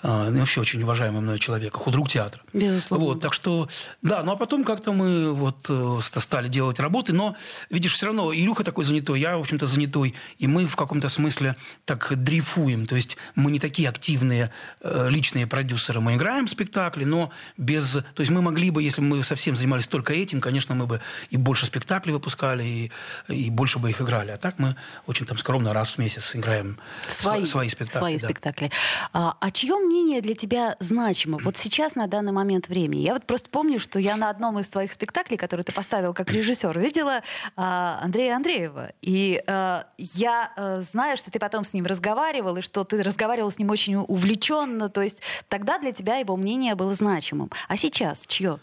ну, 0.02 0.38
вообще 0.40 0.62
очень 0.62 0.82
уважаемый 0.82 1.20
мной 1.20 1.38
человек, 1.38 1.76
худрук 1.76 2.08
театра. 2.08 2.40
Безусловно. 2.54 3.06
Вот, 3.06 3.20
так 3.20 3.34
что, 3.34 3.68
да, 4.00 4.22
ну 4.22 4.32
а 4.32 4.36
потом 4.36 4.64
как-то 4.64 4.92
мы 4.92 5.34
вот 5.34 5.66
э, 5.68 5.98
стали 6.00 6.48
делать 6.48 6.80
работы, 6.80 7.12
но, 7.12 7.36
видишь, 7.68 7.92
все 7.92 8.06
равно 8.06 8.32
Илюха 8.32 8.64
такой 8.64 8.86
занятой, 8.86 9.20
я, 9.20 9.36
в 9.36 9.40
общем-то, 9.40 9.66
занятой, 9.66 10.14
и 10.38 10.46
мы 10.46 10.66
в 10.66 10.76
каком-то 10.76 11.10
смысле 11.10 11.56
так 11.84 12.10
дрейфуем, 12.16 12.86
то 12.86 12.96
есть 12.96 13.18
мы 13.34 13.50
не 13.50 13.58
такие 13.58 13.90
активные 13.90 14.50
э, 14.80 15.08
личные 15.10 15.46
продюсеры, 15.46 16.00
мы 16.00 16.14
играем 16.14 16.48
спектакли, 16.48 17.04
но 17.04 17.30
без... 17.58 17.98
То 18.14 18.20
есть 18.20 18.30
мы 18.30 18.40
могли 18.40 18.70
бы, 18.70 18.82
если 18.82 19.02
бы 19.02 19.08
мы 19.08 19.22
совсем 19.24 19.56
занимались 19.56 19.88
только 19.88 20.14
этим, 20.14 20.40
конечно, 20.40 20.74
мы 20.74 20.86
бы 20.86 21.02
и 21.28 21.36
больше 21.36 21.66
спектаклей 21.66 22.14
выпускали, 22.14 22.64
и, 22.64 22.92
и 23.28 23.50
больше 23.50 23.78
бы 23.78 23.90
их 23.90 24.00
играли. 24.00 24.30
А 24.30 24.38
так 24.38 24.58
мы 24.58 24.74
очень 25.06 25.26
там 25.26 25.36
скромно 25.36 25.74
раз 25.74 25.90
в 25.90 25.98
месяц 25.98 26.34
играем 26.34 26.45
свои, 27.08 27.44
свои 27.44 27.68
спектакли. 27.68 27.98
Свои 27.98 28.18
да. 28.18 28.26
спектакли. 28.26 28.70
А, 29.12 29.36
а 29.40 29.50
чье 29.50 29.76
мнение 29.76 30.20
для 30.20 30.34
тебя 30.34 30.76
значимо? 30.80 31.38
Вот 31.38 31.56
сейчас, 31.56 31.94
на 31.94 32.06
данный 32.06 32.32
момент, 32.32 32.68
времени. 32.68 33.00
Я 33.00 33.14
вот 33.14 33.26
просто 33.26 33.50
помню, 33.50 33.78
что 33.78 33.98
я 33.98 34.16
на 34.16 34.30
одном 34.30 34.58
из 34.58 34.68
твоих 34.68 34.92
спектаклей, 34.92 35.36
который 35.36 35.62
ты 35.62 35.72
поставил 35.72 36.14
как 36.14 36.30
режиссер, 36.32 36.78
видела 36.78 37.22
а, 37.56 37.98
Андрея 38.02 38.36
Андреева. 38.36 38.92
И 39.02 39.42
а, 39.46 39.86
я 39.98 40.52
а, 40.56 40.80
знаю, 40.82 41.16
что 41.16 41.30
ты 41.30 41.38
потом 41.38 41.64
с 41.64 41.72
ним 41.72 41.86
разговаривал, 41.86 42.56
и 42.56 42.60
что 42.62 42.84
ты 42.84 43.02
разговаривал 43.02 43.50
с 43.50 43.58
ним 43.58 43.70
очень 43.70 43.96
увлеченно. 43.96 44.88
То 44.88 45.02
есть 45.02 45.22
тогда 45.48 45.78
для 45.78 45.92
тебя 45.92 46.16
его 46.16 46.36
мнение 46.36 46.74
было 46.74 46.94
значимым. 46.94 47.50
А 47.68 47.76
сейчас 47.76 48.24
чье? 48.26 48.58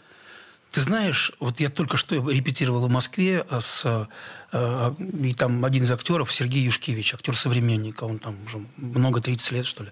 Ты 0.74 0.80
знаешь, 0.80 1.30
вот 1.38 1.60
я 1.60 1.68
только 1.68 1.96
что 1.96 2.16
репетировал 2.16 2.88
в 2.88 2.90
Москве 2.90 3.46
с 3.48 3.84
э, 3.84 4.06
и 4.54 5.34
там 5.34 5.64
один 5.64 5.82
из 5.84 5.90
актеров 5.90 6.32
Сергей 6.32 6.62
Юшкевич, 6.62 7.14
актер 7.14 7.36
современника, 7.36 8.04
он 8.04 8.18
там 8.18 8.36
уже 8.44 8.64
много 8.76 9.20
30 9.20 9.52
лет 9.52 9.66
что 9.66 9.84
ли, 9.84 9.90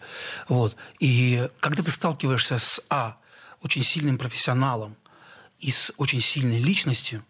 вот. 0.48 0.76
И 1.00 1.48
когда 1.60 1.82
ты 1.82 1.90
сталкиваешься 1.90 2.58
с 2.58 2.80
а 2.88 3.16
очень 3.62 3.82
сильным 3.82 4.18
профессионалом 4.18 4.96
и 5.58 5.70
с 5.70 5.92
очень 5.96 6.20
сильной 6.20 6.60
личностью, 6.60 7.24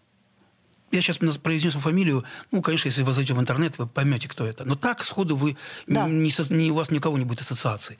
я 0.90 1.00
сейчас 1.00 1.16
произнесу 1.38 1.80
фамилию, 1.80 2.22
ну, 2.50 2.60
конечно, 2.60 2.88
если 2.88 3.02
вы 3.02 3.12
зайдете 3.12 3.32
в 3.32 3.40
интернет, 3.40 3.78
вы 3.78 3.86
поймете, 3.86 4.28
кто 4.28 4.44
это. 4.44 4.66
Но 4.66 4.74
так 4.74 5.02
сходу 5.04 5.36
вы 5.36 5.56
да. 5.86 6.06
не, 6.06 6.30
не, 6.50 6.70
у 6.70 6.74
вас 6.74 6.90
никого 6.90 7.16
не 7.16 7.24
будет 7.24 7.40
ассоциаций. 7.40 7.98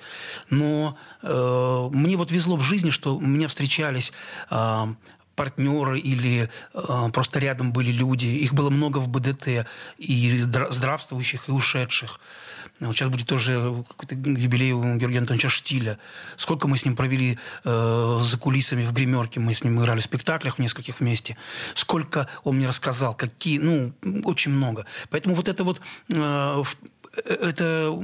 Но 0.51 0.99
э, 1.23 1.89
мне 1.91 2.19
вот 2.19 2.31
везло 2.31 2.57
в 2.57 2.63
жизни, 2.63 2.91
что 2.91 3.17
у 3.17 3.21
меня 3.21 3.49
встречались 3.49 4.13
э, 4.51 4.87
партнеры 5.35 5.99
или 5.99 6.49
э, 6.75 7.09
просто 7.13 7.39
рядом 7.39 7.73
были 7.73 7.91
люди. 7.91 8.27
Их 8.27 8.55
было 8.55 8.71
много 8.71 8.99
в 8.99 9.09
БДТ, 9.09 9.67
и 9.99 10.45
здравствующих, 10.71 11.49
и 11.49 11.53
ушедших. 11.53 12.21
Вот 12.81 12.97
сейчас 12.97 13.11
будет 13.11 13.27
тоже 13.27 13.85
какой-то 13.89 14.15
юбилей 14.15 14.73
у 14.73 14.97
Георгия 14.97 15.19
Антоновича 15.19 15.49
Штиля. 15.49 15.99
Сколько 16.37 16.69
мы 16.69 16.77
с 16.77 16.85
ним 16.85 16.97
провели 16.97 17.39
э, 17.65 18.19
за 18.21 18.39
кулисами 18.39 18.85
в 18.85 18.93
гримерке, 18.93 19.41
мы 19.41 19.55
с 19.55 19.63
ним 19.63 19.81
играли 19.81 20.01
в 20.01 20.05
спектаклях 20.05 20.57
в 20.57 20.59
нескольких 20.59 21.01
вместе. 21.01 21.37
Сколько 21.75 22.29
он 22.45 22.57
мне 22.57 22.67
рассказал, 22.67 23.15
какие, 23.15 23.59
ну, 23.59 23.93
очень 24.25 24.53
много. 24.53 24.87
Поэтому 25.11 25.35
вот 25.35 25.49
это 25.49 25.65
вот 25.65 25.81
э, 26.09 26.63
э 27.27 27.35
это 27.43 27.95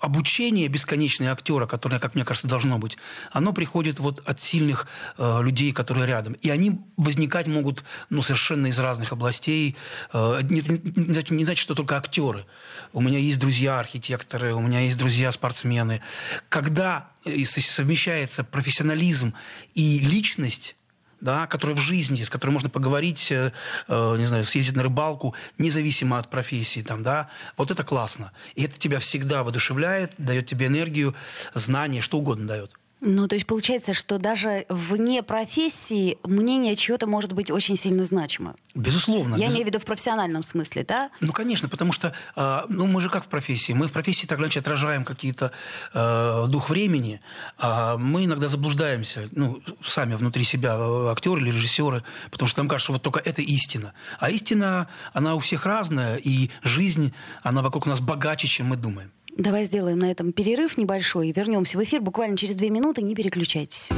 обучение 0.00 0.68
бесконечное 0.68 1.32
актера, 1.32 1.66
которое, 1.66 1.98
как 1.98 2.14
мне 2.14 2.24
кажется, 2.24 2.48
должно 2.48 2.78
быть, 2.78 2.96
оно 3.32 3.52
приходит 3.52 3.98
вот 3.98 4.22
от 4.26 4.40
сильных 4.40 4.86
э, 5.16 5.42
людей, 5.42 5.72
которые 5.72 6.06
рядом. 6.06 6.34
И 6.34 6.50
они 6.50 6.80
возникать 6.96 7.46
могут 7.46 7.84
ну, 8.10 8.22
совершенно 8.22 8.68
из 8.68 8.78
разных 8.78 9.12
областей. 9.12 9.76
Э, 10.12 10.40
не, 10.42 10.60
не, 10.60 11.24
не 11.30 11.44
значит, 11.44 11.62
что 11.62 11.74
только 11.74 11.96
актеры. 11.96 12.46
У 12.92 13.00
меня 13.00 13.18
есть 13.18 13.40
друзья-архитекторы, 13.40 14.54
у 14.54 14.60
меня 14.60 14.80
есть 14.80 14.98
друзья-спортсмены. 14.98 16.00
Когда 16.48 17.10
э, 17.24 17.44
совмещается 17.44 18.44
профессионализм 18.44 19.34
и 19.74 19.98
личность, 19.98 20.76
да, 21.20 21.46
которая 21.46 21.76
в 21.76 21.80
жизни, 21.80 22.22
с 22.22 22.30
которой 22.30 22.52
можно 22.52 22.70
поговорить, 22.70 23.30
э, 23.30 23.52
э, 23.88 24.16
не 24.18 24.26
знаю, 24.26 24.44
съездить 24.44 24.76
на 24.76 24.82
рыбалку, 24.82 25.34
независимо 25.58 26.18
от 26.18 26.28
профессии, 26.28 26.80
там, 26.80 27.02
да, 27.02 27.28
вот 27.56 27.70
это 27.70 27.82
классно. 27.82 28.32
И 28.54 28.64
это 28.64 28.78
тебя 28.78 28.98
всегда 28.98 29.42
воодушевляет, 29.42 30.14
дает 30.18 30.46
тебе 30.46 30.66
энергию, 30.66 31.14
знания, 31.54 32.00
что 32.00 32.18
угодно 32.18 32.46
дает. 32.46 32.78
Ну, 33.00 33.28
то 33.28 33.36
есть 33.36 33.46
получается, 33.46 33.94
что 33.94 34.18
даже 34.18 34.66
вне 34.68 35.22
профессии 35.22 36.18
мнение 36.24 36.74
чего-то 36.74 37.06
может 37.06 37.32
быть 37.32 37.50
очень 37.50 37.76
сильно 37.76 38.04
значимо. 38.04 38.56
Безусловно. 38.74 39.36
Я 39.36 39.46
без... 39.46 39.52
имею 39.52 39.64
в 39.64 39.66
виду 39.68 39.78
в 39.78 39.84
профессиональном 39.84 40.42
смысле, 40.42 40.84
да? 40.84 41.10
Ну, 41.20 41.32
конечно, 41.32 41.68
потому 41.68 41.92
что, 41.92 42.12
э, 42.34 42.60
ну, 42.68 42.86
мы 42.86 43.00
же 43.00 43.08
как 43.08 43.24
в 43.24 43.28
профессии. 43.28 43.72
Мы 43.72 43.86
в 43.86 43.92
профессии 43.92 44.26
так 44.26 44.40
иначе 44.40 44.58
отражаем 44.60 45.04
какие-то 45.04 45.52
э, 45.94 46.46
дух 46.48 46.70
времени, 46.70 47.20
а 47.56 47.96
мы 47.96 48.24
иногда 48.24 48.48
заблуждаемся, 48.48 49.28
ну, 49.32 49.62
сами 49.84 50.14
внутри 50.16 50.42
себя, 50.42 50.76
э, 50.76 51.08
актеры 51.12 51.40
или 51.40 51.50
режиссеры, 51.50 52.02
потому 52.30 52.48
что 52.48 52.60
нам 52.60 52.68
кажется, 52.68 52.86
что 52.86 52.92
вот 52.94 53.02
только 53.02 53.20
это 53.20 53.42
истина. 53.42 53.92
А 54.18 54.30
истина, 54.30 54.88
она 55.12 55.36
у 55.36 55.38
всех 55.38 55.66
разная, 55.66 56.16
и 56.16 56.50
жизнь, 56.62 57.14
она 57.42 57.62
вокруг 57.62 57.86
нас 57.86 58.00
богаче, 58.00 58.48
чем 58.48 58.66
мы 58.66 58.76
думаем. 58.76 59.12
Давай 59.38 59.66
сделаем 59.66 60.00
на 60.00 60.10
этом 60.10 60.32
перерыв 60.32 60.76
небольшой 60.76 61.28
и 61.28 61.32
вернемся 61.32 61.78
в 61.78 61.84
эфир 61.84 62.00
буквально 62.00 62.36
через 62.36 62.56
две 62.56 62.70
минуты. 62.70 63.02
Не 63.02 63.14
переключайтесь. 63.14 63.88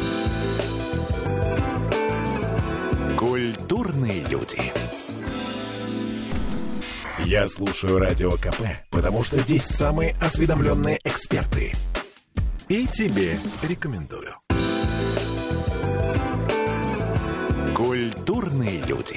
Культурные 3.18 4.22
люди. 4.28 4.60
Я 7.24 7.48
слушаю 7.48 7.98
Радио 7.98 8.32
КП, 8.32 8.60
потому 8.90 9.22
что 9.22 9.38
здесь 9.38 9.64
самые 9.64 10.14
осведомленные 10.20 10.98
эксперты. 11.04 11.72
И 12.68 12.86
тебе 12.86 13.38
рекомендую. 13.62 14.34
Культурные 17.74 18.82
люди. 18.86 19.16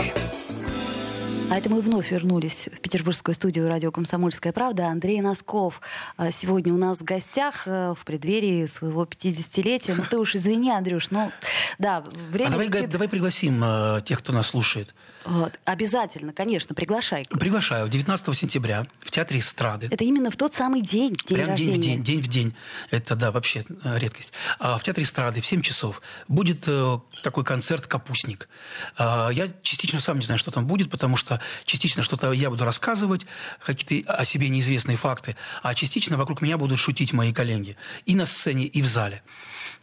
А 1.50 1.58
это 1.58 1.70
мы 1.70 1.82
вновь 1.82 2.12
вернулись 2.12 2.70
в 2.74 2.80
петербургскую 2.80 3.36
студию 3.36 3.68
радио 3.68 3.92
«Комсомольская 3.92 4.52
правда». 4.54 4.88
Андрей 4.88 5.22
Носков 5.22 5.82
а, 6.18 6.32
сегодня 6.32 6.74
у 6.74 6.78
нас 6.78 7.00
в 7.00 7.04
гостях 7.04 7.68
э, 7.68 7.94
в 7.96 8.06
преддверии 8.06 8.66
своего 8.66 9.04
50-летия. 9.04 9.94
Ну 9.96 10.04
ты 10.10 10.18
уж 10.18 10.36
извини, 10.36 10.72
Андрюш, 10.72 11.12
ну 11.12 11.32
да, 11.78 12.04
время... 12.32 12.48
А 12.48 12.52
давай, 12.52 12.68
летит... 12.68 12.90
давай 12.90 13.08
пригласим 13.08 13.62
э, 13.64 14.02
тех, 14.04 14.20
кто 14.20 14.34
нас 14.34 14.48
слушает. 14.48 14.96
Вот. 15.26 15.60
Обязательно, 15.66 16.34
конечно, 16.34 16.76
приглашай. 16.76 17.26
Приглашаю. 17.30 17.88
19 17.88 18.36
сентября 18.36 18.88
в 19.00 19.12
Театре 19.12 19.40
эстрады. 19.40 19.88
Это 19.90 20.04
именно 20.04 20.30
в 20.30 20.36
тот 20.36 20.54
самый 20.54 20.82
день, 20.82 21.14
день 21.26 21.38
Прям 21.38 21.50
рождения. 21.52 21.78
день 21.78 21.82
в 21.82 21.84
день, 21.84 22.04
день 22.04 22.22
в 22.22 22.28
день. 22.28 22.56
Это, 22.92 23.16
да, 23.16 23.32
вообще 23.32 23.64
э, 23.84 23.98
редкость. 24.00 24.34
А 24.60 24.78
в 24.78 24.84
Театре 24.84 25.06
эстрады 25.06 25.42
в 25.42 25.46
7 25.46 25.62
часов 25.62 26.02
будет 26.28 26.64
э, 26.68 27.00
такой 27.24 27.44
концерт 27.44 27.88
«Капустник». 27.88 28.50
А, 28.98 29.30
я 29.30 29.48
частично 29.62 30.00
сам 30.00 30.20
не 30.20 30.26
знаю, 30.26 30.40
что 30.40 30.52
там 30.52 30.68
будет, 30.68 30.90
потому 30.90 31.16
что 31.16 31.33
частично 31.66 32.04
что-то 32.04 32.32
я 32.32 32.50
буду 32.50 32.66
рассказывать, 32.66 33.26
какие-то 33.66 34.14
о 34.14 34.26
себе 34.26 34.50
неизвестные 34.50 34.98
факты, 34.98 35.36
а 35.62 35.74
частично 35.76 36.18
вокруг 36.18 36.42
меня 36.42 36.58
будут 36.58 36.80
шутить 36.80 37.14
мои 37.14 37.34
коллеги. 37.34 37.78
И 38.06 38.16
на 38.16 38.26
сцене, 38.26 38.66
и 38.66 38.82
в 38.82 38.88
зале. 38.88 39.22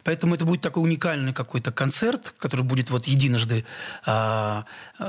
Поэтому 0.05 0.35
это 0.35 0.45
будет 0.45 0.61
такой 0.61 0.83
уникальный 0.83 1.33
какой-то 1.33 1.73
концерт, 1.73 2.35
который 2.39 2.65
будет 2.65 2.91
вот 2.91 3.07
единожды. 3.07 3.65
А, 4.07 4.65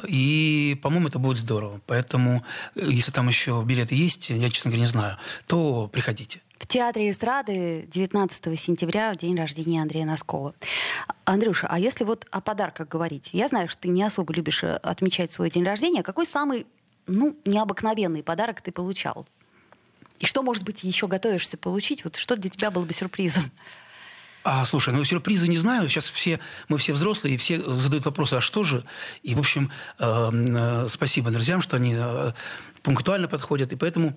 и, 0.07 0.77
по-моему, 0.81 1.07
это 1.07 1.19
будет 1.19 1.37
здорово. 1.37 1.81
Поэтому, 1.87 2.43
э, 2.75 2.87
если 2.89 3.11
там 3.11 3.27
еще 3.27 3.63
билеты 3.65 3.95
есть, 3.95 4.29
я, 4.29 4.49
честно 4.49 4.69
говоря, 4.69 4.81
не 4.81 4.91
знаю, 4.91 5.17
то 5.47 5.87
приходите. 5.87 6.41
В 6.61 6.67
Театре 6.67 7.09
эстрады 7.09 7.87
19 7.91 8.59
сентября, 8.59 9.11
в 9.13 9.17
день 9.17 9.35
рождения 9.35 9.81
Андрея 9.81 10.05
Носкова. 10.05 10.53
Андрюша, 11.25 11.65
а 11.67 11.79
если 11.79 12.03
вот 12.03 12.27
о 12.29 12.39
подарках 12.39 12.87
говорить? 12.87 13.31
Я 13.33 13.47
знаю, 13.47 13.67
что 13.67 13.81
ты 13.81 13.87
не 13.89 14.03
особо 14.03 14.31
любишь 14.31 14.63
э, 14.63 14.75
отмечать 14.75 15.31
свой 15.31 15.49
день 15.49 15.65
рождения. 15.65 16.03
Какой 16.03 16.27
самый, 16.27 16.67
ну, 17.07 17.35
необыкновенный 17.45 18.21
подарок 18.21 18.61
ты 18.61 18.71
получал? 18.71 19.25
И 20.19 20.27
что, 20.27 20.43
может 20.43 20.63
быть, 20.63 20.83
еще 20.83 21.07
готовишься 21.07 21.57
получить? 21.57 22.03
Вот 22.03 22.15
что 22.15 22.37
для 22.37 22.51
тебя 22.51 22.69
было 22.69 22.85
бы 22.85 22.93
сюрпризом? 22.93 23.45
А, 24.43 24.63
слушай, 24.65 24.93
ну 24.93 25.03
сюрпризы 25.03 25.47
не 25.47 25.57
знаю. 25.57 25.89
Сейчас 25.89 26.09
все, 26.09 26.39
мы 26.69 26.77
все 26.77 26.93
взрослые, 26.93 27.35
и 27.35 27.37
все 27.37 27.59
задают 27.71 28.05
вопросы, 28.05 28.35
а 28.35 28.41
что 28.41 28.61
же? 28.61 28.85
И, 29.23 29.33
в 29.33 29.39
общем, 29.39 29.71
э, 29.97 30.29
э, 30.31 30.87
спасибо 30.89 31.31
друзьям, 31.31 31.63
что 31.63 31.77
они 31.77 31.95
э, 31.97 32.33
пунктуально 32.83 33.27
подходят. 33.27 33.73
И 33.73 33.75
поэтому 33.75 34.15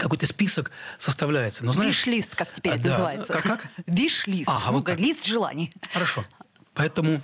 какой-то 0.00 0.26
список 0.26 0.70
составляется. 0.98 1.64
Но, 1.64 1.72
знаешь, 1.72 2.06
Виш-лист, 2.06 2.34
как 2.34 2.52
теперь 2.52 2.74
это 2.74 2.84
да. 2.84 2.90
называется. 2.90 3.32
Как? 3.32 3.42
как? 3.42 3.68
Виш-лист. 3.86 4.48
Ага, 4.48 4.72
ну, 4.72 4.78
вот 4.78 4.98
лист 4.98 5.26
желаний. 5.26 5.72
Хорошо. 5.92 6.24
Поэтому 6.74 7.22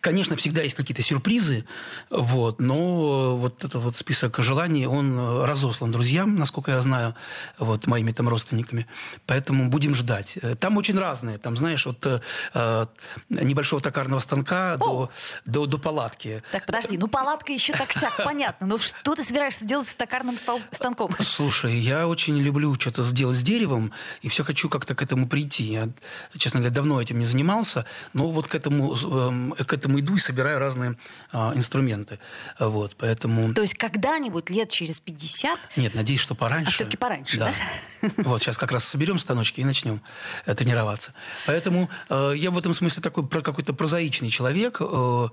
Конечно, 0.00 0.36
всегда 0.36 0.62
есть 0.62 0.74
какие-то 0.74 1.02
сюрпризы, 1.02 1.64
вот, 2.10 2.60
но 2.60 3.36
вот 3.36 3.64
этот 3.64 3.82
вот 3.82 3.96
список 3.96 4.38
желаний, 4.38 4.86
он 4.86 5.42
разослан 5.44 5.90
друзьям, 5.90 6.36
насколько 6.36 6.72
я 6.72 6.80
знаю, 6.80 7.14
вот, 7.58 7.86
моими 7.86 8.12
там 8.12 8.28
родственниками. 8.28 8.86
Поэтому 9.26 9.68
будем 9.68 9.94
ждать. 9.94 10.38
Там 10.60 10.76
очень 10.76 10.98
разные. 10.98 11.38
Там, 11.38 11.56
знаешь, 11.56 11.86
от 11.86 12.06
э, 12.06 12.86
небольшого 13.28 13.82
токарного 13.82 14.20
станка 14.20 14.76
до, 14.76 15.10
до, 15.44 15.66
до 15.66 15.78
палатки. 15.78 16.42
Так, 16.52 16.66
подожди, 16.66 16.98
ну 16.98 17.08
палатка 17.08 17.52
еще 17.52 17.72
так 17.72 17.92
сяк, 17.92 18.16
понятно. 18.24 18.66
Но 18.66 18.78
что 18.78 19.14
ты 19.14 19.22
собираешься 19.22 19.64
делать 19.64 19.88
с 19.88 19.94
токарным 19.94 20.36
станком? 20.72 21.14
Слушай, 21.20 21.76
я 21.76 22.08
очень 22.08 22.38
люблю 22.38 22.74
что-то 22.74 23.02
сделать 23.02 23.36
с 23.36 23.42
деревом, 23.42 23.92
и 24.22 24.28
все 24.28 24.44
хочу 24.44 24.68
как-то 24.68 24.94
к 24.94 25.02
этому 25.02 25.28
прийти. 25.28 25.64
Я, 25.64 25.88
честно 26.36 26.60
говоря, 26.60 26.74
давно 26.74 27.00
этим 27.00 27.18
не 27.18 27.26
занимался, 27.26 27.86
но 28.12 28.30
вот 28.30 28.48
к 28.48 28.54
этому 28.54 28.94
эм, 28.94 29.54
к 29.66 29.72
этому 29.72 30.00
иду 30.00 30.16
и 30.16 30.18
собираю 30.18 30.58
разные 30.58 30.96
а, 31.32 31.52
инструменты. 31.54 32.18
Вот, 32.58 32.96
поэтому... 32.96 33.52
То 33.54 33.62
есть 33.62 33.74
когда-нибудь 33.74 34.50
лет 34.50 34.70
через 34.70 35.00
50? 35.00 35.58
Нет, 35.76 35.94
надеюсь, 35.94 36.20
что 36.20 36.34
пораньше. 36.34 36.68
А 36.68 36.72
все-таки 36.72 36.96
пораньше, 36.96 37.38
да? 37.38 37.54
да? 38.02 38.10
Вот 38.24 38.40
сейчас 38.40 38.56
как 38.56 38.72
раз 38.72 38.84
соберем 38.84 39.18
станочки 39.18 39.60
и 39.60 39.64
начнем 39.64 40.00
э, 40.44 40.54
тренироваться. 40.54 41.12
Поэтому 41.46 41.90
э, 42.08 42.32
я 42.36 42.50
в 42.50 42.58
этом 42.58 42.74
смысле 42.74 43.02
такой 43.02 43.26
про 43.26 43.42
какой-то 43.42 43.72
прозаичный 43.72 44.28
человек 44.28 44.78
э, 44.80 45.28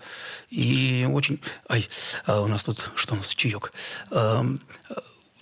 и 0.50 1.08
очень... 1.12 1.40
Ай, 1.70 1.88
э, 2.28 2.40
у 2.40 2.48
нас 2.48 2.64
тут 2.64 2.92
что 2.96 3.14
у 3.14 3.18
нас 3.18 3.28
чаек. 3.28 3.74
Э, 4.12 4.44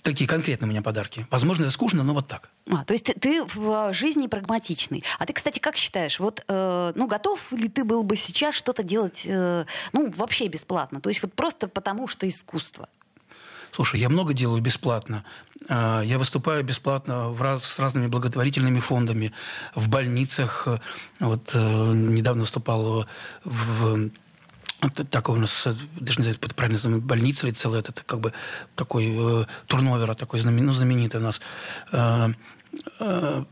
такие 0.02 0.28
конкретные 0.28 0.66
у 0.66 0.70
меня 0.70 0.82
подарки. 0.82 1.26
Возможно, 1.30 1.62
это 1.62 1.72
скучно, 1.72 2.02
но 2.02 2.14
вот 2.14 2.28
так. 2.28 2.50
А, 2.70 2.84
то 2.84 2.92
есть 2.92 3.04
ты, 3.04 3.14
ты 3.14 3.44
в 3.44 3.92
жизни 3.92 4.26
прагматичный. 4.26 5.02
А 5.18 5.26
ты, 5.26 5.32
кстати, 5.32 5.58
как 5.58 5.76
считаешь, 5.76 6.20
вот, 6.20 6.44
э, 6.46 6.92
ну, 6.94 7.06
готов 7.06 7.52
ли 7.52 7.68
ты 7.68 7.84
был 7.84 8.02
бы 8.02 8.16
сейчас 8.16 8.54
что-то 8.54 8.82
делать, 8.82 9.24
э, 9.26 9.64
ну, 9.92 10.12
вообще 10.16 10.48
бесплатно? 10.48 11.00
То 11.00 11.08
есть 11.08 11.22
вот 11.22 11.32
просто 11.34 11.68
потому, 11.68 12.06
что 12.06 12.28
искусство? 12.28 12.88
Слушай, 13.70 14.00
я 14.00 14.10
много 14.10 14.34
делаю 14.34 14.60
бесплатно. 14.60 15.24
Э, 15.68 16.02
я 16.04 16.18
выступаю 16.18 16.64
бесплатно 16.64 17.30
в 17.30 17.40
раз, 17.40 17.64
с 17.64 17.78
разными 17.78 18.08
благотворительными 18.08 18.80
фондами, 18.80 19.32
в 19.74 19.88
больницах. 19.88 20.68
Вот 21.20 21.50
э, 21.54 21.58
недавно 21.58 22.42
выступал 22.42 23.06
в 23.44 24.10
такой 24.90 25.38
у 25.38 25.40
нас, 25.40 25.66
даже 26.00 26.18
не 26.18 26.24
знаю, 26.24 26.38
это 26.40 26.54
правильно 26.54 26.76
называется, 26.76 27.06
больница 27.06 27.46
или 27.46 27.54
целый 27.54 27.80
этот, 27.80 28.00
как 28.00 28.20
бы, 28.20 28.32
такой 28.74 29.12
э, 29.14 29.44
турновер, 29.66 30.14
такой 30.14 30.40
знамен, 30.40 30.66
ну, 30.66 30.72
знаменитый 30.72 31.20
у 31.20 31.22
нас. 31.22 31.40
Э, 31.92 32.30
э, 32.98 33.44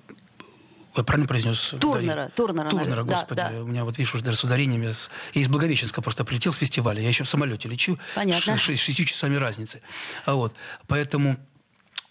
Я 0.96 1.02
правильно 1.04 1.28
произнес? 1.28 1.74
Турнера. 1.80 2.30
Турнера, 2.34 2.68
Турнера, 2.68 3.04
господи. 3.04 3.36
Да, 3.36 3.50
да. 3.50 3.62
У 3.62 3.66
меня 3.66 3.84
вот, 3.84 3.96
видишь, 3.98 4.14
уже 4.14 4.24
даже 4.24 4.36
с 4.38 4.44
ударениями. 4.44 4.94
Я 5.34 5.42
из 5.42 5.48
Благовещенска 5.48 6.02
просто 6.02 6.24
прилетел 6.24 6.52
с 6.52 6.56
фестиваля. 6.56 7.00
Я 7.00 7.08
еще 7.08 7.24
в 7.24 7.28
самолете 7.28 7.68
лечу. 7.68 7.98
Понятно. 8.14 8.56
С 8.56 8.60
шестью 8.60 9.04
часами 9.04 9.36
разницы. 9.36 9.80
Вот. 10.26 10.54
Поэтому 10.88 11.38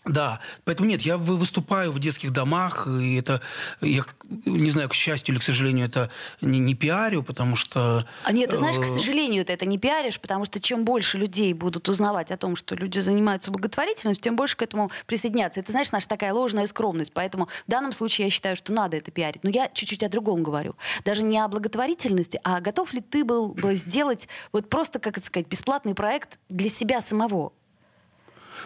да, 0.10 0.40
поэтому 0.66 0.90
нет, 0.90 1.02
я 1.02 1.18
выступаю 1.18 1.92
в 1.92 2.00
детских 2.00 2.32
домах, 2.32 2.88
и 2.88 3.16
это, 3.18 3.42
я 3.82 4.04
не 4.46 4.72
знаю, 4.72 4.90
к 4.90 4.94
счастью 4.94 5.34
или 5.34 5.40
к 5.40 5.44
сожалению, 5.44 5.86
это 5.86 6.10
не, 6.42 6.60
не 6.60 6.74
пиарю, 6.74 7.24
потому 7.24 7.56
что... 7.56 8.06
А 8.24 8.32
нет, 8.32 8.50
ты 8.50 8.58
знаешь, 8.58 8.78
к 8.78 8.82
э, 8.82 8.86
сожалению, 8.86 9.46
ты 9.46 9.54
это 9.54 9.66
не 9.66 9.78
пиаришь, 9.78 10.20
потому 10.20 10.46
что 10.46 10.60
чем 10.60 10.84
больше 10.84 11.18
людей 11.18 11.54
будут 11.54 11.88
узнавать 11.90 12.32
о 12.32 12.38
том, 12.38 12.56
что 12.56 12.76
люди 12.76 13.00
занимаются 13.00 13.52
благотворительностью, 13.52 14.24
тем 14.24 14.36
больше 14.36 14.58
к 14.58 14.64
этому 14.64 14.92
присоединяться. 15.06 15.60
Это, 15.60 15.72
знаешь, 15.72 15.92
наша 15.92 16.08
такая 16.08 16.34
ложная 16.34 16.68
скромность, 16.68 17.14
поэтому 17.14 17.46
в 17.46 17.72
данном 17.72 17.92
случае 17.92 18.26
я 18.26 18.32
считаю, 18.32 18.56
что 18.56 18.74
надо 18.74 18.98
это 18.98 19.12
пиарить. 19.12 19.44
Но 19.44 19.50
я 19.50 19.70
чуть-чуть 19.72 20.04
о 20.04 20.10
другом 20.10 20.44
говорю. 20.44 20.76
Даже 21.06 21.22
не 21.22 21.38
о 21.38 21.48
благотворительности, 21.48 22.40
а 22.44 22.62
готов 22.62 22.94
ли 22.94 23.02
ты 23.02 23.24
был 23.24 23.50
бы 23.50 23.76
сделать 23.76 24.28
вот 24.52 24.70
просто, 24.70 25.00
как 25.00 25.18
это 25.18 25.26
сказать, 25.26 25.48
бесплатный 25.48 25.94
проект 25.94 26.40
для 26.50 26.70
себя 26.70 27.02
самого? 27.02 27.54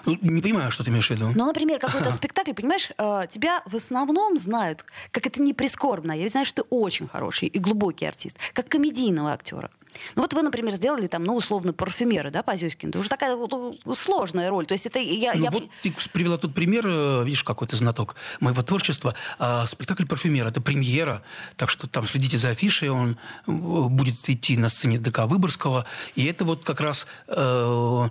Ну, 0.06 0.18
не 0.22 0.42
понимаю, 0.42 0.72
что 0.72 0.84
ты 0.84 0.90
имеешь 0.90 1.08
в 1.08 1.12
виду. 1.12 1.32
Ну, 1.36 1.46
например, 1.46 1.80
какой-то 1.80 2.12
спектакль, 2.12 2.54
понимаешь, 2.54 2.92
э, 2.98 3.28
тебя 3.30 3.62
в 3.66 3.76
основном 3.76 4.38
знают, 4.38 4.86
как 5.12 5.28
это 5.28 5.42
не 5.42 5.54
прискорбно. 5.54 6.12
Я 6.12 6.30
знаю, 6.30 6.46
что 6.46 6.64
ты 6.64 6.68
очень 6.70 7.08
хороший 7.08 7.48
и 7.48 7.60
глубокий 7.60 8.06
артист, 8.06 8.38
как 8.54 8.68
комедийного 8.70 9.32
актера. 9.32 9.70
Ну 10.16 10.22
вот 10.22 10.34
вы, 10.34 10.42
например, 10.42 10.74
сделали 10.74 11.08
там, 11.08 11.24
ну, 11.24 11.36
условно, 11.36 11.74
парфюмеры, 11.74 12.32
да, 12.32 12.44
по 12.44 12.56
Зюськину. 12.56 12.90
Это 12.90 13.00
уже 13.00 13.10
такая 13.10 13.36
вот, 13.36 13.80
сложная 13.98 14.50
роль. 14.50 14.66
То 14.66 14.74
есть 14.74 14.86
это 14.86 15.00
я... 15.00 15.34
Ну, 15.34 15.44
я... 15.44 15.52
вот 15.52 15.70
ты 15.82 15.94
привела 16.12 16.38
тут 16.38 16.54
пример, 16.54 16.86
э, 16.88 17.24
видишь, 17.24 17.44
какой 17.44 17.68
то 17.68 17.76
знаток 17.76 18.16
моего 18.40 18.62
творчества. 18.62 19.16
А, 19.40 19.66
спектакль 19.66 20.06
«Парфюмер»— 20.06 20.48
это 20.48 20.62
премьера, 20.62 21.24
так 21.56 21.70
что 21.70 21.88
там 21.88 22.08
следите 22.08 22.38
за 22.38 22.50
афишей, 22.50 22.90
он 22.90 23.18
э, 23.48 23.52
будет 23.52 24.30
идти 24.30 24.58
на 24.58 24.70
сцене 24.70 24.98
ДК 24.98 25.20
Выборгского. 25.26 25.86
И 26.16 26.26
это 26.26 26.46
вот 26.46 26.64
как 26.64 26.80
раз 26.82 27.08
э, 27.28 28.10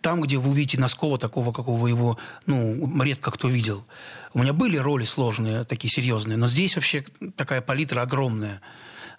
там, 0.00 0.20
где 0.20 0.38
вы 0.38 0.50
увидите 0.50 0.80
Носкова 0.80 1.18
такого, 1.18 1.52
какого 1.52 1.86
его, 1.86 2.18
ну, 2.46 3.02
редко 3.02 3.30
кто 3.30 3.48
видел. 3.48 3.84
У 4.34 4.40
меня 4.40 4.52
были 4.52 4.76
роли 4.76 5.04
сложные, 5.04 5.64
такие 5.64 5.90
серьезные, 5.90 6.36
но 6.36 6.46
здесь 6.46 6.76
вообще 6.76 7.04
такая 7.36 7.60
палитра 7.60 8.02
огромная. 8.02 8.60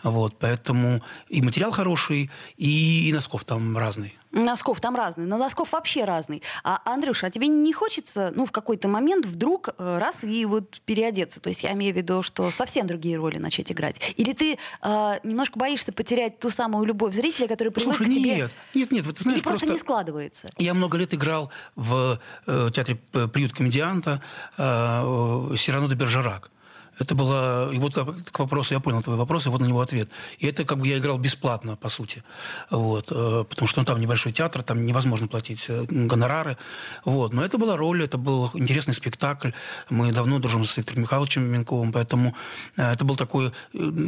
Вот, 0.04 0.38
поэтому 0.40 1.02
и 1.28 1.42
материал 1.42 1.72
хороший, 1.72 2.30
и, 2.58 3.10
и 3.10 3.14
Носков 3.14 3.46
там 3.46 3.78
разный. 3.78 4.17
Носков 4.32 4.82
там 4.82 4.96
разный, 4.96 5.26
но 5.26 5.38
Носков 5.38 5.72
вообще 5.72 6.04
разный. 6.04 6.42
А, 6.64 6.82
Андрюша, 6.86 7.28
а 7.28 7.30
тебе 7.30 7.48
не 7.48 7.74
хочется, 7.74 8.32
ну, 8.36 8.46
в 8.46 8.52
какой-то 8.52 8.88
момент 8.88 9.26
вдруг 9.26 9.70
э, 9.78 9.98
раз 9.98 10.24
и 10.24 10.46
вот 10.46 10.82
переодеться? 10.86 11.42
То 11.42 11.50
есть 11.50 11.64
я 11.64 11.74
имею 11.74 11.94
в 11.94 11.98
виду, 11.98 12.22
что 12.22 12.52
совсем 12.52 12.88
другие 12.88 13.18
роли 13.18 13.38
начать 13.38 13.72
играть. 13.72 14.14
Или 14.18 14.34
ты 14.34 14.58
э, 14.82 15.20
немножко 15.24 15.58
боишься 15.58 15.92
потерять 15.92 16.40
ту 16.40 16.50
самую 16.50 16.86
любовь 16.86 17.14
зрителя, 17.14 17.48
который 17.48 17.70
привык 17.70 17.96
Слушай, 17.96 18.12
к 18.12 18.16
тебе? 18.16 18.36
нет, 18.36 18.52
нет, 18.74 18.92
нет, 18.92 19.06
вот 19.06 19.16
ты 19.16 19.24
знаешь, 19.24 19.38
Или 19.38 19.44
просто, 19.44 19.66
просто 19.66 19.74
не 19.74 19.80
складывается? 19.80 20.50
Я 20.58 20.74
много 20.74 20.98
лет 20.98 21.14
играл 21.14 21.52
в 21.76 22.20
э, 22.46 22.70
театре 22.74 23.00
«Приют 23.12 23.54
комедианта» 23.54 24.22
э, 24.58 25.56
Сирано 25.58 25.88
де 25.88 25.96
Бержерак. 25.96 26.52
Это 27.00 27.16
было... 27.16 27.72
И 27.72 27.80
вот 27.80 27.94
к 27.94 28.40
вопросу, 28.40 28.74
я 28.74 28.80
понял 28.80 29.02
твой 29.02 29.18
вопрос, 29.18 29.46
и 29.46 29.50
вот 29.50 29.62
на 29.62 29.66
него 29.66 29.82
ответ. 29.82 30.10
И 30.40 30.48
это 30.48 30.66
как 30.66 30.80
бы 30.80 30.88
я 30.88 30.98
играл 30.98 31.18
бесплатно, 31.18 31.76
по 31.76 31.90
сути. 31.90 32.24
Вот. 32.70 33.12
Э, 33.12 33.44
потому 33.48 33.68
что 33.68 33.82
ну, 33.82 33.86
там 33.86 34.00
небольшой 34.00 34.32
театр, 34.32 34.64
там 34.64 34.86
невозможно 34.86 35.28
платить 35.28 35.66
э, 35.70 35.86
гонорары. 35.88 36.58
Вот. 37.06 37.34
Но 37.34 37.44
это 37.44 37.58
была 37.58 37.78
роль, 37.78 38.04
это 38.04 38.18
был 38.18 38.50
интересный 38.54 38.94
спектакль. 38.94 39.52
Мы 39.90 40.12
давно 40.12 40.40
дружим 40.40 40.66
с 40.66 40.78
Виктором 40.78 41.02
Михайловичем 41.02 41.44
Минковым, 41.44 41.92
поэтому 41.92 42.36
э, 42.78 42.92
это 42.92 43.06
был 43.06 43.16
такой 43.16 43.52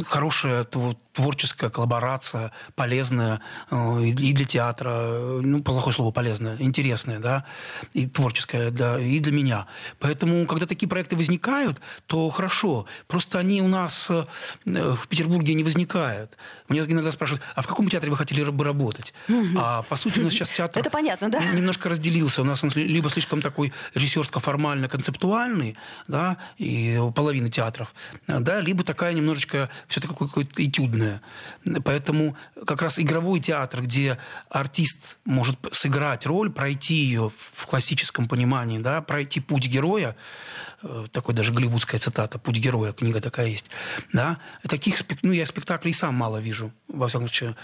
хорошая 0.06 0.64
творческая 1.12 1.70
коллаборация, 1.70 2.52
полезная 2.74 3.40
и 3.70 4.32
для 4.32 4.44
театра, 4.44 5.40
ну, 5.42 5.62
плохое 5.62 5.94
слово 5.94 6.10
полезная, 6.12 6.56
интересная, 6.58 7.18
да, 7.18 7.44
и 7.92 8.06
творческая, 8.06 8.70
да, 8.70 8.98
и 8.98 9.18
для 9.20 9.32
меня. 9.32 9.66
Поэтому, 9.98 10.46
когда 10.46 10.66
такие 10.66 10.88
проекты 10.88 11.16
возникают, 11.16 11.80
то 12.06 12.28
хорошо, 12.30 12.79
Просто 13.06 13.38
они 13.38 13.62
у 13.62 13.68
нас 13.68 14.10
э, 14.10 14.24
в 14.64 15.08
Петербурге 15.08 15.54
не 15.54 15.64
возникают. 15.64 16.36
Меня 16.68 16.84
иногда 16.84 17.10
спрашивают, 17.10 17.42
а 17.54 17.62
в 17.62 17.66
каком 17.66 17.88
театре 17.88 18.10
вы 18.10 18.16
хотели 18.16 18.44
бы 18.44 18.64
работать? 18.64 19.14
А 19.56 19.82
по 19.82 19.96
сути 19.96 20.20
у 20.20 20.24
нас 20.24 20.32
сейчас 20.32 20.50
театр... 20.50 20.80
Это 20.80 20.90
понятно, 20.90 21.28
да? 21.28 21.40
Немножко 21.44 21.88
разделился. 21.88 22.42
У 22.42 22.44
нас 22.44 22.62
он 22.62 22.70
либо 22.74 23.10
слишком 23.10 23.42
такой 23.42 23.72
режиссерско-формально-концептуальный, 23.94 25.76
да, 26.08 26.36
и 26.58 27.00
половина 27.14 27.48
театров, 27.50 27.94
да, 28.26 28.60
либо 28.60 28.84
такая 28.84 29.12
немножечко 29.14 29.68
все-таки 29.88 30.14
какое-то 30.14 30.64
этюдное. 30.64 31.22
Поэтому 31.84 32.36
как 32.66 32.82
раз 32.82 32.98
игровой 32.98 33.40
театр, 33.40 33.82
где 33.82 34.18
артист 34.48 35.16
может 35.24 35.58
сыграть 35.72 36.26
роль, 36.26 36.50
пройти 36.50 36.94
ее 36.94 37.30
в 37.30 37.66
классическом 37.66 38.28
понимании, 38.28 38.78
да, 38.78 39.00
пройти 39.02 39.40
путь 39.40 39.66
героя, 39.66 40.10
Э, 40.10 40.69
такой 41.12 41.34
даже 41.34 41.52
голливудская 41.52 42.00
цитата 42.00 42.38
«Путь 42.38 42.56
героя», 42.56 42.92
книга 42.92 43.20
такая 43.20 43.48
есть. 43.48 43.70
Да? 44.12 44.38
Таких, 44.68 44.96
ну, 45.22 45.32
я 45.32 45.46
спектаклей 45.46 45.92
сам 45.92 46.14
мало 46.14 46.38
вижу, 46.38 46.72
во 46.92 47.08
всяком 47.08 47.28
случае, 47.28 47.56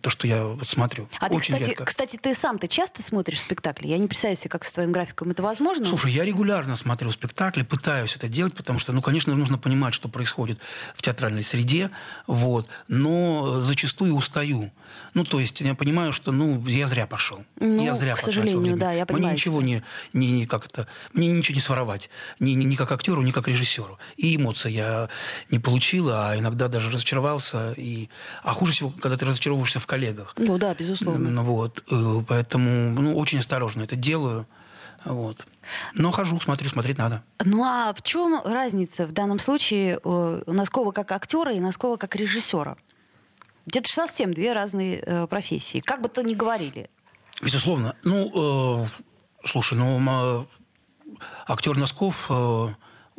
то, 0.00 0.10
что 0.10 0.26
я 0.26 0.44
вот 0.44 0.66
смотрю. 0.66 1.08
А 1.20 1.26
Очень 1.26 1.54
ты, 1.54 1.60
кстати, 1.60 1.68
редко. 1.70 1.84
кстати, 1.84 2.16
ты 2.16 2.34
сам, 2.34 2.58
ты 2.58 2.68
часто 2.68 3.02
смотришь 3.02 3.40
спектакли? 3.40 3.86
Я 3.86 3.98
не 3.98 4.06
представляю 4.06 4.36
себе, 4.36 4.50
как 4.50 4.64
с 4.64 4.72
твоим 4.72 4.92
графиком 4.92 5.30
это 5.30 5.42
возможно. 5.42 5.86
Слушай, 5.86 6.12
я 6.12 6.24
регулярно 6.24 6.76
смотрю 6.76 7.10
спектакли, 7.10 7.62
пытаюсь 7.62 8.16
это 8.16 8.28
делать, 8.28 8.54
потому 8.54 8.78
что, 8.78 8.92
ну, 8.92 9.02
конечно, 9.02 9.34
нужно 9.34 9.58
понимать, 9.58 9.94
что 9.94 10.08
происходит 10.08 10.58
в 10.94 11.02
театральной 11.02 11.44
среде, 11.44 11.90
вот, 12.26 12.68
но 12.88 13.60
зачастую 13.60 14.14
устаю. 14.14 14.72
Ну, 15.14 15.24
то 15.24 15.40
есть 15.40 15.60
я 15.60 15.74
понимаю, 15.74 16.12
что, 16.12 16.32
ну, 16.32 16.64
я 16.66 16.86
зря 16.86 17.06
пошел. 17.06 17.44
Ну, 17.56 17.84
я 17.84 17.94
зря 17.94 18.14
к 18.14 18.18
сожалению, 18.18 18.60
время. 18.60 18.76
да, 18.76 18.92
я 18.92 19.06
понимаю. 19.06 19.26
Мне 19.26 19.32
ничего 19.34 19.62
не, 19.62 19.82
не, 20.12 20.30
не 20.30 20.46
как 20.46 20.66
это, 20.66 20.86
мне 21.12 21.28
ничего 21.28 21.54
не 21.54 21.60
своровать 21.60 22.10
ни, 22.40 22.52
ни, 22.52 22.64
ни 22.64 22.74
как 22.74 22.92
актеру, 22.92 23.22
ни 23.22 23.30
как 23.30 23.48
режиссеру. 23.48 23.98
И 24.16 24.36
эмоций 24.36 24.72
я 24.72 25.08
не 25.50 25.58
получил, 25.58 26.10
а 26.10 26.36
иногда 26.36 26.68
даже 26.68 26.90
разочаровался. 26.90 27.72
И... 27.76 28.08
А 28.48 28.52
хуже 28.54 28.72
всего, 28.72 28.90
когда 28.98 29.18
ты 29.18 29.26
разочаровываешься 29.26 29.78
в 29.78 29.86
коллегах. 29.86 30.32
Ну 30.38 30.56
да, 30.56 30.72
безусловно. 30.74 31.42
Вот. 31.42 31.84
Э, 31.90 32.22
поэтому 32.26 32.98
ну, 32.98 33.14
очень 33.14 33.40
осторожно 33.40 33.82
это 33.82 33.94
делаю. 33.94 34.46
Вот. 35.04 35.46
Но 35.92 36.10
хожу, 36.10 36.40
смотрю, 36.40 36.70
смотреть 36.70 36.96
надо. 36.96 37.22
Ну 37.44 37.62
а 37.62 37.92
в 37.92 38.00
чем 38.00 38.40
разница 38.42 39.06
в 39.06 39.12
данном 39.12 39.38
случае 39.38 40.00
э, 40.02 40.42
Носкова 40.46 40.92
как 40.92 41.12
актера 41.12 41.52
и 41.52 41.60
Носкова 41.60 41.98
как 41.98 42.16
режиссера? 42.16 42.78
Это 43.66 43.86
же 43.86 43.92
совсем 43.92 44.32
две 44.32 44.54
разные 44.54 45.02
э, 45.04 45.26
профессии. 45.26 45.80
Как 45.80 46.00
бы 46.00 46.08
то 46.08 46.22
ни 46.22 46.32
говорили. 46.32 46.88
Безусловно. 47.42 47.96
Ну, 48.02 48.82
э, 48.82 48.86
слушай, 49.44 49.76
ну 49.76 50.46
актер 51.46 51.76
Носков, 51.76 52.28
э, 52.30 52.68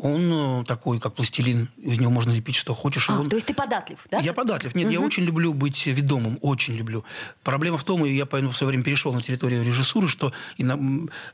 он 0.02 0.62
э, 0.62 0.64
такой, 0.66 1.00
как 1.00 1.14
пластилин, 1.14 1.68
из 1.78 2.00
него 2.00 2.10
можно 2.10 2.32
лепить 2.32 2.56
что 2.56 2.74
хочешь. 2.74 3.10
А, 3.10 3.20
он... 3.20 3.30
То 3.30 3.36
есть 3.36 3.48
ты 3.48 3.54
податлив, 3.54 4.00
да? 4.10 4.20
Я 4.20 4.34
податлив. 4.34 4.74
Нет, 4.74 4.86
угу. 4.86 4.94
я 4.94 5.00
очень 5.02 5.24
люблю 5.24 5.54
быть 5.54 5.86
ведомым, 5.88 6.40
очень 6.42 6.76
люблю. 6.76 7.04
Проблема 7.44 7.78
в 7.78 7.84
том, 7.84 8.06
и 8.06 8.14
я 8.14 8.26
поэтому 8.26 8.54
в 8.54 8.58
свое 8.58 8.70
время 8.70 8.84
перешел 8.84 9.14
на 9.14 9.22
территорию 9.22 9.64
режиссуры, 9.64 10.08
что 10.08 10.32
и 10.58 10.64
на... 10.64 10.80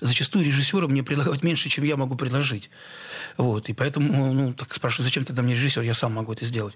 зачастую 0.01 0.45
режиссеры 0.45 0.87
мне 0.87 1.03
предлагают 1.03 1.43
меньше, 1.43 1.69
чем 1.69 1.83
я 1.83 1.95
могу 1.95 2.15
предложить. 2.15 2.71
Вот. 3.37 3.69
И 3.69 3.73
поэтому, 3.73 4.33
ну, 4.33 4.53
так 4.53 4.73
спрашивают, 4.73 5.05
зачем 5.05 5.23
ты 5.23 5.41
мне 5.43 5.53
режиссер, 5.53 5.83
я 5.83 5.93
сам 5.93 6.13
могу 6.13 6.33
это 6.33 6.43
сделать. 6.43 6.75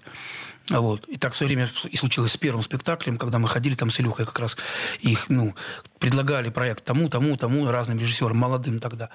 Вот. 0.68 1.08
И 1.08 1.16
так 1.16 1.32
в 1.32 1.36
свое 1.36 1.48
время 1.48 1.68
и 1.90 1.96
случилось 1.96 2.32
с 2.32 2.36
первым 2.36 2.62
спектаклем, 2.62 3.16
когда 3.16 3.38
мы 3.38 3.48
ходили 3.48 3.74
там 3.74 3.90
с 3.90 3.98
Илюхой 3.98 4.26
как 4.26 4.38
раз, 4.38 4.56
их, 5.00 5.28
ну, 5.28 5.56
предлагали 5.98 6.50
проект 6.50 6.84
тому, 6.84 7.08
тому, 7.08 7.36
тому, 7.36 7.68
разным 7.68 7.98
режиссерам, 7.98 8.36
молодым 8.36 8.78
тогда. 8.78 9.08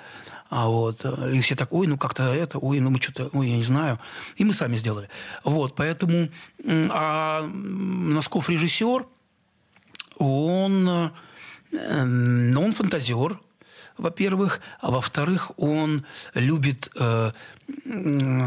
А 0.49 0.67
вот, 0.67 1.03
и 1.05 1.39
все 1.39 1.55
так, 1.55 1.73
ой, 1.73 1.87
ну 1.87 1.97
как-то 1.97 2.23
это, 2.23 2.59
ой, 2.59 2.79
ну 2.79 2.91
мы 2.91 3.01
что-то, 3.01 3.29
ой, 3.33 3.49
я 3.49 3.57
не 3.57 3.63
знаю. 3.63 3.99
И 4.35 4.43
мы 4.43 4.53
сами 4.53 4.75
сделали. 4.77 5.09
Вот, 5.43 5.75
поэтому, 5.75 6.29
а 6.63 7.41
Носков 7.41 8.49
режиссер, 8.49 9.05
он, 10.17 11.11
э, 11.71 12.01
он 12.57 12.71
фантазер, 12.73 13.39
во-первых, 13.97 14.61
а 14.81 14.91
во-вторых, 14.91 15.51
он 15.57 16.05
любит 16.33 16.91
э, 16.95 17.31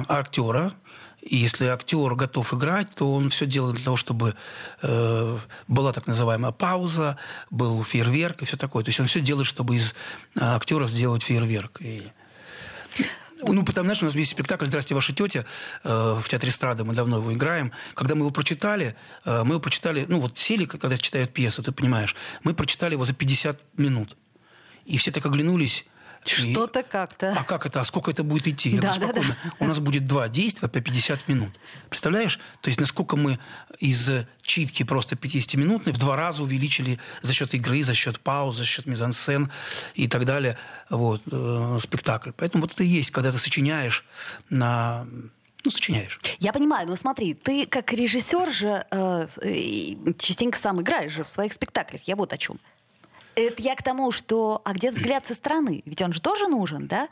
актера, 0.08 0.72
и 1.28 1.36
если 1.36 1.66
актер 1.66 2.14
готов 2.14 2.54
играть, 2.54 2.88
то 2.94 3.12
он 3.12 3.28
все 3.28 3.44
делает 3.44 3.76
для 3.76 3.84
того, 3.84 3.96
чтобы 3.98 4.34
э, 4.80 5.38
была 5.66 5.92
так 5.92 6.06
называемая 6.06 6.52
пауза, 6.52 7.18
был 7.50 7.84
фейерверк 7.84 8.40
и 8.40 8.46
все 8.46 8.56
такое. 8.56 8.82
То 8.82 8.88
есть 8.88 8.98
он 8.98 9.06
все 9.06 9.20
делает, 9.20 9.46
чтобы 9.46 9.76
из 9.76 9.94
э, 10.36 10.40
актера 10.40 10.86
сделать 10.86 11.22
фейерверк. 11.22 11.82
И... 11.82 12.02
Ну, 13.42 13.62
потому 13.62 13.84
знаешь, 13.84 14.02
у 14.02 14.06
нас 14.06 14.14
есть 14.14 14.30
спектакль 14.30 14.64
«Здрасте, 14.64 14.94
ваша 14.94 15.12
тетя» 15.12 15.44
э, 15.84 16.18
в 16.18 16.26
Театре 16.28 16.50
эстрады, 16.50 16.84
мы 16.84 16.94
давно 16.94 17.18
его 17.18 17.30
играем. 17.34 17.72
Когда 17.92 18.14
мы 18.14 18.22
его 18.22 18.30
прочитали, 18.30 18.96
э, 19.26 19.42
мы 19.44 19.50
его 19.50 19.60
прочитали, 19.60 20.06
ну, 20.08 20.20
вот 20.20 20.38
сели, 20.38 20.64
когда 20.64 20.96
читают 20.96 21.34
пьесу, 21.34 21.62
ты 21.62 21.72
понимаешь, 21.72 22.16
мы 22.42 22.54
прочитали 22.54 22.94
его 22.94 23.04
за 23.04 23.12
50 23.12 23.60
минут. 23.76 24.16
И 24.86 24.96
все 24.96 25.12
так 25.12 25.26
оглянулись, 25.26 25.84
Что-то 26.28 26.82
как-то. 26.82 27.34
А 27.36 27.44
как 27.44 27.66
это? 27.66 27.80
А 27.80 27.84
сколько 27.84 28.10
это 28.10 28.22
будет 28.22 28.48
идти? 28.48 28.70
Я 28.70 28.80
Да, 28.80 28.94
говорю, 28.94 29.14
да, 29.14 29.22
спокойно. 29.22 29.36
У 29.58 29.64
нас 29.66 29.78
будет 29.78 30.06
два 30.06 30.28
действия 30.28 30.68
по 30.68 30.80
50 30.80 31.28
минут. 31.28 31.58
Представляешь? 31.88 32.38
То 32.60 32.68
есть 32.68 32.80
насколько 32.80 33.16
мы 33.16 33.38
из 33.78 34.10
читки 34.42 34.82
просто 34.82 35.14
50-минутной 35.14 35.92
в 35.92 35.98
два 35.98 36.16
раза 36.16 36.42
увеличили 36.42 36.98
за 37.22 37.32
счет 37.32 37.54
игры, 37.54 37.82
за 37.82 37.94
счет 37.94 38.20
пауз, 38.20 38.56
за 38.56 38.64
счет 38.64 38.86
мизансцен 38.86 39.50
и 39.94 40.08
так 40.08 40.24
далее 40.24 40.56
вот, 40.90 41.22
э, 41.30 41.78
спектакль. 41.80 42.30
Поэтому 42.36 42.62
вот 42.62 42.72
это 42.72 42.82
и 42.84 42.86
есть, 42.86 43.10
когда 43.10 43.32
ты 43.32 43.38
сочиняешь 43.38 44.04
на 44.50 45.06
ну, 45.64 45.72
сочиняешь. 45.72 46.20
Я 46.38 46.52
понимаю, 46.52 46.88
но 46.88 46.96
смотри, 46.96 47.34
ты 47.34 47.66
как 47.66 47.92
режиссер 47.92 48.52
же 48.52 48.86
э, 48.90 49.26
э, 49.42 50.12
частенько 50.18 50.56
сам 50.56 50.80
играешь 50.80 51.12
же 51.12 51.24
в 51.24 51.28
своих 51.28 51.52
спектаклях. 51.52 52.02
Я 52.04 52.16
вот 52.16 52.32
о 52.32 52.38
чем. 52.38 52.58
Это 53.38 53.62
я 53.62 53.76
к 53.76 53.82
тому, 53.82 54.10
что... 54.10 54.62
А 54.64 54.72
где 54.72 54.90
взгляд 54.90 55.26
со 55.26 55.34
стороны? 55.34 55.82
Ведь 55.86 56.02
он 56.02 56.12
же 56.12 56.20
тоже 56.20 56.48
нужен, 56.48 56.88
да? 56.88 57.08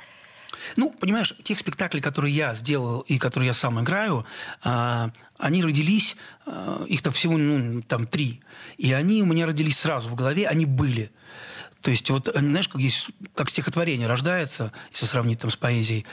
Ну, 0.75 0.91
понимаешь, 0.91 1.35
тех 1.45 1.59
спектаклей, 1.59 2.01
которые 2.01 2.35
я 2.35 2.55
сделал 2.55 3.01
и 3.01 3.19
которые 3.19 3.49
я 3.49 3.55
сам 3.55 3.81
играю, 3.81 4.27
э, 4.65 5.09
они 5.39 5.63
родились, 5.63 6.17
э, 6.47 6.87
их 6.89 7.03
там 7.03 7.13
всего, 7.13 7.37
ну, 7.37 7.83
там 7.83 8.07
три. 8.07 8.41
И 8.77 8.93
они 8.93 9.23
у 9.23 9.27
меня 9.27 9.47
родились 9.47 9.79
сразу 9.79 10.09
в 10.09 10.15
голове, 10.17 10.49
они 10.49 10.67
были. 10.67 11.13
То 11.81 11.93
есть, 11.93 12.11
вот, 12.11 12.29
знаешь, 12.35 12.69
как 12.69 12.81
есть, 12.81 13.11
как 13.37 13.49
стихотворение 13.49 14.09
рождается, 14.09 14.73
если 14.91 15.07
сравнить 15.07 15.39
там 15.39 15.51
с 15.51 15.57
поэзией. 15.57 16.07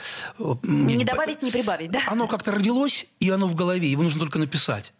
Не, 0.62 0.94
не 0.94 1.04
добавить, 1.04 1.42
не 1.42 1.50
прибавить, 1.50 1.90
да? 1.90 2.00
Оно 2.06 2.28
как-то 2.28 2.52
родилось, 2.52 3.06
и 3.18 3.30
оно 3.30 3.48
в 3.48 3.56
голове, 3.56 3.90
его 3.90 4.04
нужно 4.04 4.20
только 4.20 4.38
написать. 4.38 4.92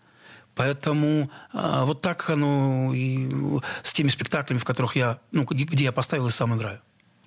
Поэтому 0.55 1.31
а, 1.53 1.85
вот 1.85 2.01
так 2.01 2.31
оно 2.31 2.93
и 2.95 3.29
с 3.83 3.93
теми 3.93 4.09
спектаклями, 4.09 4.59
в 4.59 4.65
которых 4.65 4.97
я, 4.97 5.19
ну, 5.33 5.45
где, 5.45 5.85
я 5.85 5.93
поставил 5.93 6.29
и 6.29 6.31
сам 6.31 6.57
играю. 6.57 6.81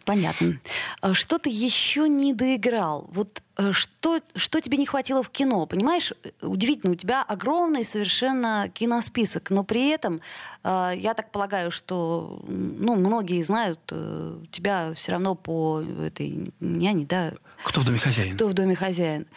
Понятно. 0.07 0.57
А 1.01 1.13
что 1.13 1.37
ты 1.37 1.49
еще 1.49 2.07
не 2.07 2.33
доиграл? 2.33 3.09
Вот 3.11 3.43
э, 3.57 3.73
что, 3.73 4.21
что 4.35 4.61
тебе 4.61 4.77
не 4.77 4.85
хватило 4.85 5.21
в 5.21 5.29
кино? 5.29 5.65
Понимаешь, 5.65 6.13
удивительно, 6.41 6.93
у 6.93 6.95
тебя 6.95 7.23
огромный 7.23 7.83
совершенно 7.83 8.69
киносписок, 8.73 9.49
но 9.49 9.65
при 9.65 9.89
этом, 9.89 10.21
э, 10.63 10.93
я 10.95 11.13
так 11.13 11.29
полагаю, 11.33 11.71
что 11.71 12.41
ну, 12.47 12.95
многие 12.95 13.41
знают 13.43 13.81
э, 13.91 14.39
тебя 14.49 14.93
все 14.93 15.11
равно 15.11 15.35
по 15.35 15.81
этой 15.81 16.53
няне, 16.61 17.05
да? 17.05 17.33
Кто 17.65 17.81
в 17.81 17.85
доме 17.85 17.99
хозяин? 17.99 18.33
Кто 18.35 18.47
в 18.47 18.53
доме 18.53 18.75
хозяин. 18.75 19.27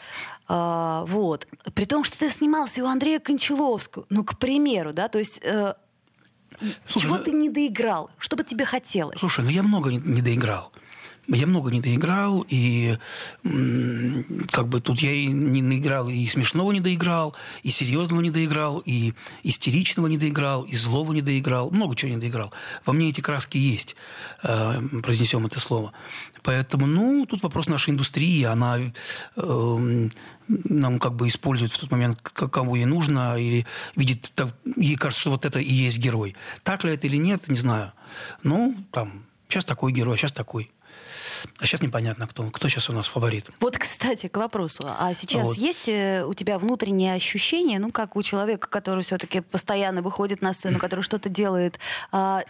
А, 0.53 1.05
вот. 1.07 1.47
При 1.75 1.85
том, 1.85 2.03
что 2.03 2.19
ты 2.19 2.29
снимался 2.29 2.83
у 2.83 2.87
Андрея 2.87 3.21
Кончаловского, 3.21 4.05
ну, 4.11 4.25
к 4.25 4.37
примеру, 4.37 4.93
да, 4.93 5.09
то 5.09 5.19
есть 5.21 5.41
Слушай, 6.89 7.05
Чего 7.07 7.17
ну, 7.19 7.25
ты 7.25 7.33
не 7.33 7.49
доиграл? 7.49 8.11
Что 8.19 8.37
бы 8.37 8.43
тебе 8.43 8.65
хотелось? 8.65 9.19
Слушай, 9.19 9.45
ну 9.45 9.51
я 9.51 9.63
много 9.63 9.91
не, 9.91 9.99
не 9.99 10.21
доиграл. 10.21 10.73
Я 11.29 11.47
много 11.47 11.71
не 11.71 11.81
доиграл, 11.81 12.45
и 12.49 12.97
как 14.51 14.69
бы 14.69 14.81
тут 14.81 15.01
я 15.01 15.13
и 15.13 15.27
не 15.27 15.63
наиграл, 15.63 16.09
и 16.09 16.27
смешного 16.27 16.73
не 16.73 16.81
доиграл, 16.81 17.37
и 17.63 17.71
серьезного 17.71 18.21
не 18.21 18.31
доиграл, 18.31 18.83
и 18.85 19.13
истеричного 19.45 20.09
не 20.09 20.19
доиграл, 20.19 20.65
и 20.65 20.75
злого 20.75 21.13
не 21.13 21.23
доиграл. 21.23 21.71
Много 21.71 21.95
чего 21.95 22.11
не 22.11 22.17
доиграл. 22.17 22.53
Во 22.85 22.93
мне 22.93 23.11
эти 23.11 23.21
краски 23.21 23.59
есть, 23.59 23.97
э, 24.43 24.81
произнесем 25.03 25.47
это 25.47 25.61
слово. 25.61 25.93
Поэтому, 26.43 26.87
ну, 26.87 27.27
тут 27.27 27.43
вопрос 27.43 27.69
нашей 27.69 27.91
индустрии. 27.91 28.43
Она 28.45 28.79
э, 29.37 30.09
нам 30.49 30.99
как 30.99 31.15
бы 31.15 31.29
использует 31.29 31.73
в 31.73 31.79
тот 31.79 31.91
момент, 31.91 32.21
кому 32.21 32.75
ей 32.75 32.87
нужно, 32.87 33.39
или 33.39 33.67
видит, 33.95 34.33
так, 34.35 34.55
ей 34.77 34.97
кажется, 34.97 35.21
что 35.21 35.31
вот 35.31 35.45
это 35.45 35.61
и 35.61 35.73
есть 35.73 35.99
герой. 35.99 36.35
Так 36.63 36.85
ли 36.85 36.93
это 36.93 37.07
или 37.07 37.17
нет, 37.17 37.49
не 37.49 37.59
знаю. 37.59 37.93
Ну, 38.43 38.77
там, 38.91 39.25
сейчас 39.49 39.65
такой 39.65 39.93
герой, 39.93 40.17
сейчас 40.17 40.33
такой. 40.33 40.71
А 41.59 41.67
сейчас 41.67 41.83
непонятно, 41.83 42.27
кто, 42.27 42.51
кто 42.51 42.69
сейчас 42.69 42.91
у 42.91 42.93
нас 42.93 43.07
фаворит. 43.07 43.51
Вот, 43.61 43.79
кстати, 43.79 44.29
к 44.29 44.37
вопросу. 44.37 44.83
А 44.87 45.15
сейчас 45.15 45.49
вот. 45.49 45.57
есть 45.57 45.89
э, 45.89 46.25
у 46.25 46.35
тебя 46.35 46.59
внутреннее 46.59 47.15
ощущение, 47.15 47.79
ну, 47.79 47.91
как 47.91 48.17
у 48.17 48.23
человека, 48.23 48.69
который 48.69 49.05
все-таки 49.05 49.41
постоянно 49.41 50.03
выходит 50.03 50.43
на 50.43 50.53
сцену, 50.53 50.79
который 50.81 51.03
что-то 51.03 51.29
делает, 51.29 51.79
а, 52.13 52.43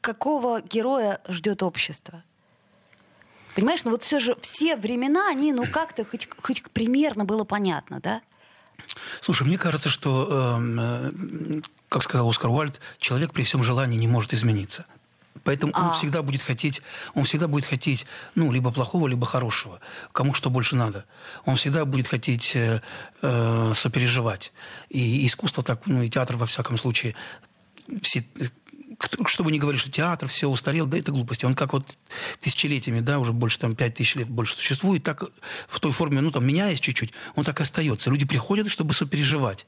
какого 0.00 0.60
героя 0.62 1.20
ждет 1.28 1.62
общество? 1.62 2.22
Понимаешь, 3.54 3.84
ну 3.84 3.90
вот 3.90 4.02
все 4.02 4.20
же 4.20 4.36
все 4.40 4.76
времена, 4.76 5.28
они, 5.28 5.52
ну 5.52 5.64
как-то 5.72 6.04
хоть, 6.04 6.28
хоть 6.40 6.62
примерно 6.70 7.24
было 7.24 7.44
понятно, 7.44 8.00
да? 8.00 8.22
Слушай, 9.20 9.46
мне 9.46 9.58
кажется, 9.58 9.88
что, 9.88 10.56
эм, 10.56 10.80
э, 10.80 11.62
как 11.88 12.02
сказал 12.02 12.28
Оскар 12.28 12.50
Уальд, 12.50 12.80
человек 12.98 13.32
при 13.32 13.42
всем 13.44 13.62
желании 13.62 13.98
не 13.98 14.08
может 14.08 14.32
измениться. 14.32 14.86
Поэтому 15.44 15.72
а. 15.74 15.88
он 15.88 15.94
всегда 15.94 16.22
будет 16.22 16.42
хотеть, 16.42 16.82
он 17.14 17.24
всегда 17.24 17.48
будет 17.48 17.64
хотеть, 17.64 18.06
ну, 18.34 18.52
либо 18.52 18.72
плохого, 18.72 19.08
либо 19.08 19.26
хорошего. 19.26 19.80
Кому 20.12 20.34
что 20.34 20.50
больше 20.50 20.76
надо. 20.76 21.04
Он 21.44 21.56
всегда 21.56 21.84
будет 21.84 22.08
хотеть 22.08 22.54
э, 22.54 22.82
э, 23.22 23.72
сопереживать. 23.74 24.52
И 24.88 25.26
искусство 25.26 25.62
так, 25.62 25.86
ну, 25.86 26.02
и 26.02 26.10
театр, 26.10 26.36
во 26.36 26.46
всяком 26.46 26.76
случае, 26.78 27.14
все, 28.02 28.24
что 29.26 29.44
бы 29.44 29.52
ни 29.52 29.58
говорили, 29.58 29.80
что 29.80 29.90
театр 29.90 30.28
все 30.28 30.48
устарел, 30.48 30.86
да 30.86 30.98
это 30.98 31.12
глупости. 31.12 31.44
Он 31.44 31.54
как 31.54 31.72
вот 31.72 31.96
тысячелетиями, 32.40 33.00
да, 33.00 33.18
уже 33.18 33.32
больше 33.32 33.58
там 33.58 33.74
пять 33.74 33.94
тысяч 33.94 34.16
лет 34.16 34.28
больше 34.28 34.54
существует, 34.56 35.02
так 35.02 35.24
в 35.68 35.80
той 35.80 35.92
форме, 35.92 36.20
ну 36.20 36.30
там 36.30 36.46
меняясь 36.46 36.80
чуть-чуть, 36.80 37.12
он 37.34 37.44
так 37.44 37.60
и 37.60 37.62
остается. 37.62 38.10
Люди 38.10 38.26
приходят, 38.26 38.68
чтобы 38.68 38.92
сопереживать. 38.94 39.66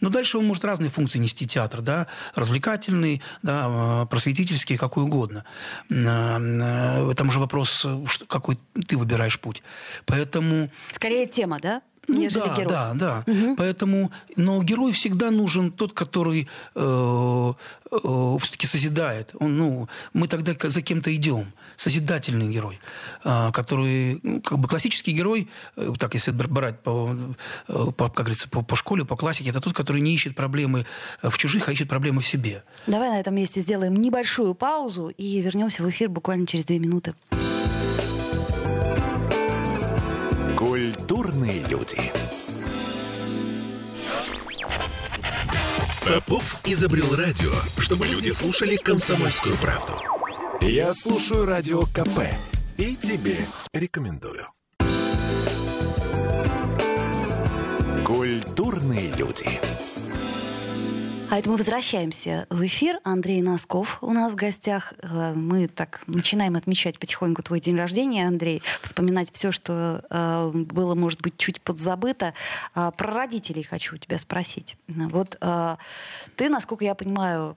Но 0.00 0.10
дальше 0.10 0.38
он 0.38 0.44
может 0.44 0.64
разные 0.64 0.90
функции 0.90 1.18
нести 1.18 1.46
театр, 1.46 1.80
да, 1.80 2.06
развлекательный, 2.34 3.22
да, 3.42 4.02
э, 4.02 4.06
просветительский, 4.10 4.76
какой 4.76 5.04
угодно. 5.04 5.44
Э, 5.90 7.12
там 7.16 7.30
же 7.30 7.38
вопрос, 7.38 7.86
какой 8.28 8.58
ты 8.86 8.96
выбираешь 8.96 9.38
путь. 9.40 9.62
Поэтому... 10.04 10.70
Скорее 10.92 11.26
тема, 11.26 11.58
да? 11.60 11.82
Ну, 12.08 12.20
нежели 12.20 12.44
да, 12.44 12.54
герой. 12.54 12.68
Да, 12.68 12.94
да. 12.94 13.24
Угу. 13.26 13.56
Поэтому, 13.56 14.12
но 14.36 14.62
герой 14.62 14.92
всегда 14.92 15.30
нужен 15.30 15.72
тот, 15.72 15.92
который 15.92 16.48
э, 16.74 17.52
э, 17.90 18.36
все-таки 18.40 18.66
созидает. 18.66 19.32
Он, 19.40 19.56
ну, 19.56 19.88
мы 20.12 20.28
тогда 20.28 20.54
за 20.68 20.82
кем-то 20.82 21.14
идем. 21.14 21.52
Созидательный 21.76 22.48
герой, 22.48 22.80
э, 23.24 23.50
который, 23.52 24.20
ну, 24.22 24.40
как 24.40 24.58
бы 24.58 24.68
классический 24.68 25.12
герой, 25.12 25.48
э, 25.76 25.92
так 25.98 26.14
если 26.14 26.30
брать 26.30 26.80
по, 26.80 27.14
э, 27.68 27.86
по 27.96 28.08
как 28.08 28.26
говорится, 28.26 28.48
по, 28.48 28.62
по 28.62 28.76
школе, 28.76 29.04
по 29.04 29.16
классике, 29.16 29.50
это 29.50 29.60
тот, 29.60 29.74
который 29.74 30.00
не 30.00 30.14
ищет 30.14 30.34
проблемы 30.34 30.86
в 31.22 31.36
чужих, 31.36 31.68
а 31.68 31.72
ищет 31.72 31.88
проблемы 31.88 32.20
в 32.20 32.26
себе. 32.26 32.62
Давай 32.86 33.10
на 33.10 33.20
этом 33.20 33.34
месте 33.34 33.60
сделаем 33.60 33.94
небольшую 33.94 34.54
паузу 34.54 35.08
и 35.08 35.40
вернемся 35.40 35.82
в 35.82 35.90
эфир 35.90 36.08
буквально 36.08 36.46
через 36.46 36.64
две 36.64 36.78
минуты. 36.78 37.14
Культурные 40.56 41.62
люди. 41.68 41.98
Попов 46.06 46.60
изобрел 46.64 47.14
радио, 47.16 47.52
чтобы 47.78 48.06
люди 48.06 48.30
слушали 48.30 48.76
комсомольскую 48.76 49.56
правду. 49.56 50.15
Я 50.60 50.94
слушаю 50.94 51.44
радио 51.46 51.82
КП 51.82 52.20
и 52.76 52.96
тебе 52.96 53.36
рекомендую. 53.72 54.48
Культурные 58.04 59.12
люди. 59.14 59.46
А 61.28 61.38
это 61.38 61.50
мы 61.50 61.56
возвращаемся 61.56 62.46
в 62.50 62.64
эфир. 62.64 63.00
Андрей 63.02 63.42
Носков 63.42 63.98
у 64.00 64.12
нас 64.12 64.32
в 64.32 64.36
гостях. 64.36 64.94
Э, 65.02 65.34
мы 65.34 65.66
так 65.66 66.02
начинаем 66.06 66.54
отмечать 66.54 67.00
потихоньку 67.00 67.42
твой 67.42 67.58
день 67.58 67.76
рождения, 67.76 68.28
Андрей. 68.28 68.62
Вспоминать 68.80 69.32
все, 69.32 69.50
что 69.50 70.04
э, 70.08 70.50
было, 70.54 70.94
может 70.94 71.22
быть, 71.22 71.36
чуть 71.36 71.60
подзабыто. 71.60 72.32
Э, 72.76 72.92
про 72.96 73.12
родителей 73.12 73.64
хочу 73.64 73.96
тебя 73.96 74.18
спросить. 74.18 74.76
Вот 74.86 75.36
э, 75.40 75.76
ты, 76.36 76.48
насколько 76.48 76.84
я 76.84 76.94
понимаю, 76.94 77.56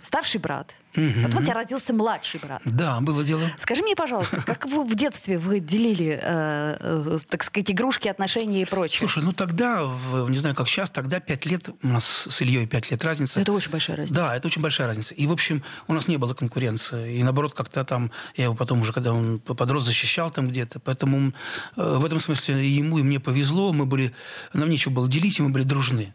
старший 0.00 0.40
брат. 0.40 0.74
Угу. 0.96 1.22
Потом 1.24 1.40
у 1.40 1.44
тебя 1.44 1.54
родился 1.54 1.92
младший 1.92 2.40
брат. 2.40 2.60
Да, 2.64 3.00
было 3.00 3.22
дело. 3.22 3.42
Скажи 3.58 3.82
мне, 3.82 3.94
пожалуйста, 3.94 4.42
как 4.46 4.66
вы 4.66 4.84
в 4.84 4.94
детстве 4.94 5.38
вы 5.38 5.60
делили, 5.60 6.18
э, 6.20 6.76
э, 6.80 7.18
так 7.28 7.44
сказать, 7.44 7.70
игрушки, 7.70 8.08
отношения 8.08 8.62
и 8.62 8.64
прочее? 8.64 8.98
Слушай, 8.98 9.22
ну 9.22 9.32
тогда, 9.32 9.88
не 10.28 10.36
знаю, 10.36 10.54
как 10.54 10.68
сейчас, 10.68 10.90
тогда 10.90 11.20
пять 11.20 11.46
лет, 11.46 11.70
у 11.82 11.88
нас 11.88 12.26
с 12.28 12.40
Ильей 12.40 12.66
пять 12.66 12.90
лет 12.90 13.04
разница. 13.04 13.40
Это 13.40 13.52
очень 13.52 13.70
большая 13.70 13.96
разница. 13.96 14.14
Да, 14.14 14.36
это 14.36 14.48
очень 14.48 14.62
большая 14.62 14.88
разница. 14.88 15.14
И, 15.14 15.26
в 15.26 15.32
общем, 15.32 15.62
у 15.86 15.94
нас 15.94 16.08
не 16.08 16.16
было 16.16 16.34
конкуренции. 16.34 17.16
И, 17.16 17.22
наоборот, 17.22 17.54
как-то 17.54 17.84
там, 17.84 18.10
я 18.36 18.44
его 18.44 18.54
потом 18.54 18.80
уже, 18.80 18.92
когда 18.92 19.12
он 19.12 19.38
подрос, 19.38 19.84
защищал 19.84 20.30
там 20.30 20.48
где-то. 20.48 20.80
Поэтому 20.80 21.32
э, 21.76 21.96
в 21.98 22.04
этом 22.04 22.18
смысле 22.18 22.68
ему 22.68 22.98
и 22.98 23.02
мне 23.02 23.20
повезло. 23.20 23.72
Мы 23.72 23.86
были, 23.86 24.12
нам 24.52 24.68
нечего 24.68 24.92
было 24.92 25.08
делить, 25.08 25.38
и 25.38 25.42
мы 25.42 25.50
были 25.50 25.64
дружны. 25.64 26.14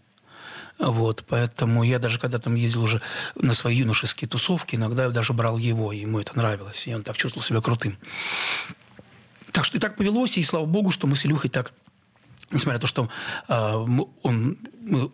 Вот, 0.77 1.23
поэтому 1.27 1.83
я 1.83 1.99
даже 1.99 2.19
когда 2.19 2.37
там 2.37 2.55
ездил 2.55 2.83
уже 2.83 3.01
на 3.35 3.53
свои 3.53 3.77
юношеские 3.77 4.27
тусовки, 4.27 4.75
иногда 4.75 5.05
я 5.05 5.09
даже 5.09 5.33
брал 5.33 5.57
его, 5.57 5.93
и 5.93 5.99
ему 5.99 6.19
это 6.19 6.35
нравилось, 6.35 6.85
и 6.85 6.93
он 6.93 7.01
так 7.01 7.15
чувствовал 7.17 7.43
себя 7.43 7.61
крутым. 7.61 7.97
Так 9.51 9.63
что 9.63 9.77
и 9.77 9.79
так 9.79 9.95
повелось, 9.95 10.37
и 10.37 10.43
слава 10.43 10.65
богу, 10.65 10.91
что 10.91 11.07
мы 11.07 11.15
с 11.15 11.25
Илюхой 11.25 11.49
так, 11.49 11.71
несмотря 12.51 12.73
на 12.73 12.81
то, 12.81 12.87
что 12.87 13.09
э, 13.47 13.75
он, 14.21 14.57
мы 14.81 15.11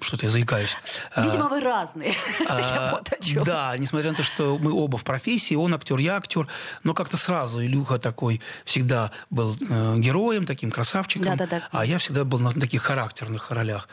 что-то 0.00 0.26
я 0.26 0.30
заикаюсь. 0.30 0.76
Видимо, 1.16 1.48
вы 1.48 1.60
разные. 1.60 2.14
А, 2.48 3.00
да, 3.44 3.76
несмотря 3.76 4.10
на 4.10 4.16
то, 4.16 4.22
что 4.22 4.58
мы 4.58 4.72
оба 4.72 4.98
в 4.98 5.04
профессии, 5.04 5.54
он 5.54 5.74
актер, 5.74 5.98
я 5.98 6.16
актер, 6.16 6.46
но 6.84 6.94
как-то 6.94 7.16
сразу 7.16 7.64
Илюха 7.64 7.98
такой 7.98 8.40
всегда 8.64 9.10
был 9.30 9.56
э, 9.68 9.98
героем, 9.98 10.46
таким 10.46 10.70
красавчиком, 10.70 11.38
а 11.72 11.84
я 11.84 11.98
всегда 11.98 12.24
был 12.24 12.38
на 12.38 12.52
таких 12.52 12.82
характерных 12.82 13.50
ролях. 13.50 13.88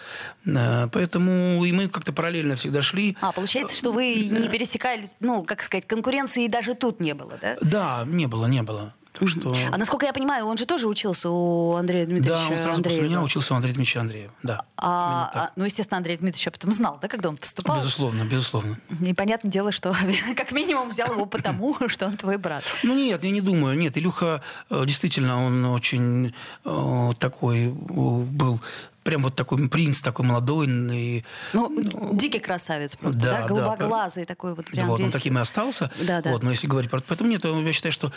Э, 0.46 0.88
поэтому 0.92 1.64
и 1.66 1.72
мы 1.72 1.88
как-то 1.90 2.14
параллельно 2.14 2.56
всегда 2.56 2.82
шли. 2.82 3.18
А, 3.22 3.32
получается, 3.32 3.78
что 3.78 3.92
вы 3.92 4.16
не 4.16 4.50
пересекались, 4.50 5.10
ну, 5.20 5.44
как 5.44 5.64
сказать, 5.64 5.88
конкуренции 5.88 6.48
даже 6.48 6.74
тут 6.74 7.00
не 7.00 7.14
было, 7.14 7.38
да? 7.42 7.58
Да, 7.62 8.04
не 8.06 8.28
было, 8.28 8.46
не 8.46 8.62
было. 8.62 8.94
Так 9.14 9.30
что... 9.30 9.54
А 9.72 9.78
насколько 9.78 10.08
я 10.08 10.14
понимаю, 10.14 10.46
он 10.48 10.58
же 10.58 10.66
тоже 10.66 10.88
учился 10.88 11.30
у 11.30 11.76
Андрея 11.76 12.06
Дмитриевича 12.06 12.48
Да, 12.48 12.50
он 12.50 12.58
сразу 12.58 12.72
Андреева. 12.78 13.00
после 13.02 13.10
меня 13.10 13.22
учился 13.22 13.54
у 13.54 13.56
Андрея 13.56 13.76
Дмитриевича 13.76 14.02
Андреева, 14.02 14.34
да. 14.42 14.66
А, 14.76 15.32
а, 15.34 15.50
ну, 15.56 15.66
естественно, 15.66 15.98
Андрей 15.98 16.18
Дмитриевич 16.18 16.48
об 16.48 16.56
этом 16.56 16.72
знал, 16.72 16.98
да, 17.02 17.08
когда 17.08 17.30
он 17.30 17.38
поступал? 17.38 17.78
Безусловно, 17.78 18.24
безусловно. 18.24 18.78
И 19.02 19.14
понятное 19.14 19.52
дело, 19.52 19.72
что 19.72 19.94
как 20.36 20.52
минимум 20.52 20.90
взял 20.90 21.12
его 21.12 21.26
потому, 21.28 21.76
что 21.88 22.08
он 22.08 22.18
твой 22.18 22.38
брат. 22.38 22.64
Ну 22.82 22.96
нет, 22.96 23.24
я 23.24 23.30
не 23.30 23.42
думаю. 23.42 23.78
Нет, 23.78 23.98
Илюха 23.98 24.42
э, 24.70 24.84
действительно, 24.86 25.46
он 25.46 25.64
очень 25.66 26.34
э, 26.66 27.12
такой 27.20 27.68
был 27.68 28.60
прям 29.04 29.22
вот 29.24 29.36
такой 29.36 29.70
принц, 29.70 30.02
такой 30.02 30.26
молодой. 30.26 30.68
И, 30.68 31.24
ну, 31.54 31.70
ну, 31.70 32.16
дикий 32.16 32.40
красавец 32.40 32.96
просто, 32.96 33.22
да, 33.22 33.42
да 33.42 33.48
голубоглазый 33.48 34.24
да, 34.24 34.28
такой 34.28 34.56
вот 34.56 34.66
прям 34.66 34.88
вот, 34.88 35.00
весь... 35.00 35.08
он 35.08 35.12
таким 35.12 35.38
и 35.38 35.42
остался. 35.42 35.92
Да, 36.02 36.22
да. 36.22 36.32
Вот, 36.32 36.44
но 36.44 36.52
если 36.52 36.68
говорить 36.68 36.90
про... 36.90 37.02
Поэтому 37.02 37.30
нет, 37.30 37.44
я 37.44 37.74
считаю, 37.74 37.92
что 37.92 38.12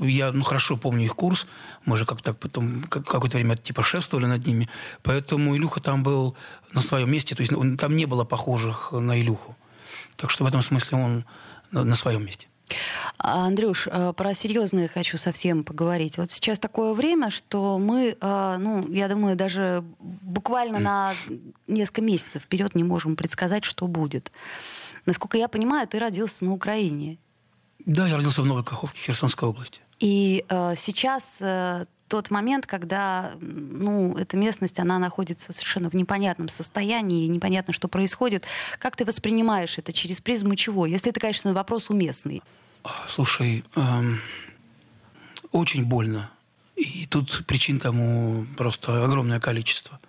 я 0.00 0.32
ну, 0.32 0.42
хорошо 0.42 0.76
помню 0.76 1.04
их 1.04 1.14
курс, 1.14 1.46
мы 1.84 1.96
же 1.96 2.06
как-то 2.06 2.34
потом 2.34 2.82
какое-то 2.82 3.36
время 3.36 3.56
типа 3.56 3.82
шефствовали 3.82 4.26
над 4.26 4.46
ними, 4.46 4.68
поэтому 5.02 5.56
Илюха 5.56 5.80
там 5.80 6.02
был 6.02 6.36
на 6.72 6.80
своем 6.80 7.10
месте, 7.10 7.34
то 7.34 7.42
есть 7.42 7.52
он, 7.52 7.76
там 7.76 7.96
не 7.96 8.06
было 8.06 8.24
похожих 8.24 8.92
на 8.92 9.20
Илюху. 9.20 9.56
Так 10.16 10.30
что 10.30 10.44
в 10.44 10.46
этом 10.46 10.62
смысле 10.62 10.98
он 10.98 11.24
на, 11.70 11.84
на 11.84 11.96
своем 11.96 12.24
месте. 12.24 12.46
А, 13.18 13.46
Андрюш, 13.46 13.88
э, 13.90 14.12
про 14.16 14.34
серьезное 14.34 14.88
хочу 14.88 15.16
совсем 15.16 15.64
поговорить. 15.64 16.18
Вот 16.18 16.30
сейчас 16.30 16.58
такое 16.58 16.92
время, 16.94 17.30
что 17.30 17.78
мы, 17.78 18.16
э, 18.20 18.56
ну, 18.58 18.86
я 18.92 19.08
думаю, 19.08 19.36
даже 19.36 19.84
буквально 20.00 20.78
на 20.78 21.14
несколько 21.68 22.02
месяцев 22.02 22.42
вперед 22.42 22.74
не 22.74 22.84
можем 22.84 23.16
предсказать, 23.16 23.64
что 23.64 23.86
будет. 23.86 24.32
Насколько 25.06 25.38
я 25.38 25.48
понимаю, 25.48 25.86
ты 25.86 25.98
родился 25.98 26.44
на 26.44 26.52
Украине. 26.52 27.18
Да, 27.84 28.06
я 28.06 28.16
родился 28.16 28.42
в 28.42 28.46
Новой 28.46 28.64
Каховке, 28.64 29.00
Херсонской 29.00 29.48
области. 29.48 29.80
И 29.98 30.44
э, 30.48 30.74
сейчас 30.76 31.38
э, 31.40 31.86
тот 32.08 32.30
момент, 32.30 32.66
когда 32.66 33.32
ну, 33.40 34.16
эта 34.16 34.36
местность, 34.36 34.78
она 34.78 34.98
находится 34.98 35.52
совершенно 35.52 35.88
в 35.88 35.94
непонятном 35.94 36.48
состоянии, 36.48 37.26
непонятно, 37.26 37.72
что 37.72 37.88
происходит. 37.88 38.44
Как 38.78 38.96
ты 38.96 39.04
воспринимаешь 39.04 39.78
это? 39.78 39.92
Через 39.92 40.20
призму 40.20 40.54
чего? 40.54 40.86
Если 40.86 41.10
это, 41.10 41.20
конечно, 41.20 41.54
вопрос 41.54 41.88
уместный. 41.88 42.42
Слушай, 43.08 43.64
эм, 43.76 44.20
очень 45.52 45.84
больно. 45.84 46.30
И 46.76 47.06
тут 47.06 47.44
причин 47.46 47.78
тому 47.78 48.46
просто 48.56 49.04
огромное 49.04 49.40
количество. 49.40 50.00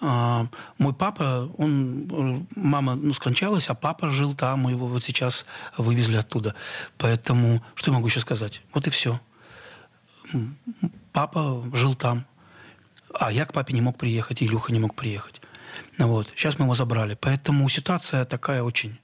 Э, 0.00 0.46
мой 0.78 0.94
папа, 0.94 1.50
он, 1.58 2.46
мама 2.56 2.94
ну, 2.94 3.12
скончалась, 3.12 3.68
а 3.68 3.74
папа 3.74 4.10
жил 4.10 4.34
там, 4.34 4.60
мы 4.60 4.72
его 4.72 4.86
вот 4.86 5.04
сейчас 5.04 5.46
вывезли 5.76 6.16
оттуда. 6.16 6.54
Поэтому, 6.96 7.62
что 7.74 7.90
я 7.90 7.96
могу 7.96 8.08
еще 8.08 8.20
сказать? 8.20 8.62
Вот 8.72 8.86
и 8.86 8.90
все. 8.90 9.20
Папа 11.12 11.64
жил 11.72 11.94
там, 11.94 12.26
а 13.14 13.32
я 13.32 13.46
к 13.46 13.52
папе 13.52 13.72
не 13.72 13.80
мог 13.80 13.96
приехать, 13.96 14.42
Илюха 14.42 14.72
не 14.72 14.80
мог 14.80 14.94
приехать. 14.94 15.40
Вот. 15.98 16.28
Сейчас 16.36 16.58
мы 16.58 16.66
его 16.66 16.74
забрали. 16.74 17.16
Поэтому 17.20 17.68
ситуация 17.68 18.24
такая 18.24 18.62
очень 18.62 18.98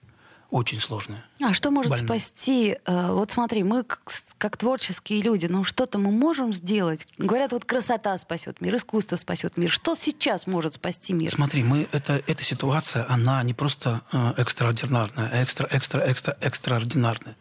очень 0.55 0.79
сложная. 0.79 1.25
А 1.43 1.53
что 1.53 1.73
может 1.73 1.91
больная. 1.91 2.07
спасти? 2.07 2.79
Э, 2.87 3.11
вот 3.11 3.33
смотри, 3.33 3.65
мы 3.65 3.83
как, 3.83 4.01
как 4.39 4.57
творческие 4.57 5.21
люди, 5.21 5.47
ну 5.47 5.65
что-то 5.65 5.99
мы 5.99 6.13
можем 6.13 6.53
сделать? 6.53 7.09
Говорят, 7.19 7.51
вот 7.51 7.65
красота 7.65 8.17
спасет 8.19 8.61
мир, 8.61 8.77
искусство 8.77 9.17
спасет 9.17 9.57
мир. 9.57 9.69
Что 9.69 9.97
сейчас 9.97 10.47
может 10.47 10.75
спасти 10.75 11.13
мир? 11.13 11.33
Смотри, 11.33 11.65
мы 11.65 11.89
это 11.91 12.23
эта 12.29 12.45
ситуация, 12.45 13.05
она 13.09 13.43
не 13.43 13.53
просто 13.53 14.03
э, 14.13 14.35
экстраординарная, 14.37 15.29
а 15.33 15.43
экстра, 15.43 15.69
экстра, 15.73 16.09
экстра, 16.09 16.37
экстраординарная. 16.41 17.35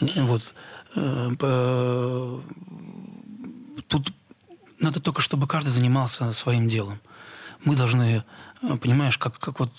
Вот 0.00 0.52
э, 0.96 2.40
тут 3.88 4.12
надо 4.80 5.00
только, 5.00 5.22
чтобы 5.22 5.46
каждый 5.46 5.70
занимался 5.70 6.34
своим 6.34 6.68
делом. 6.68 7.00
Мы 7.64 7.74
должны 7.74 8.22
понимаешь, 8.60 9.18
как, 9.18 9.38
как 9.38 9.60
вот 9.60 9.72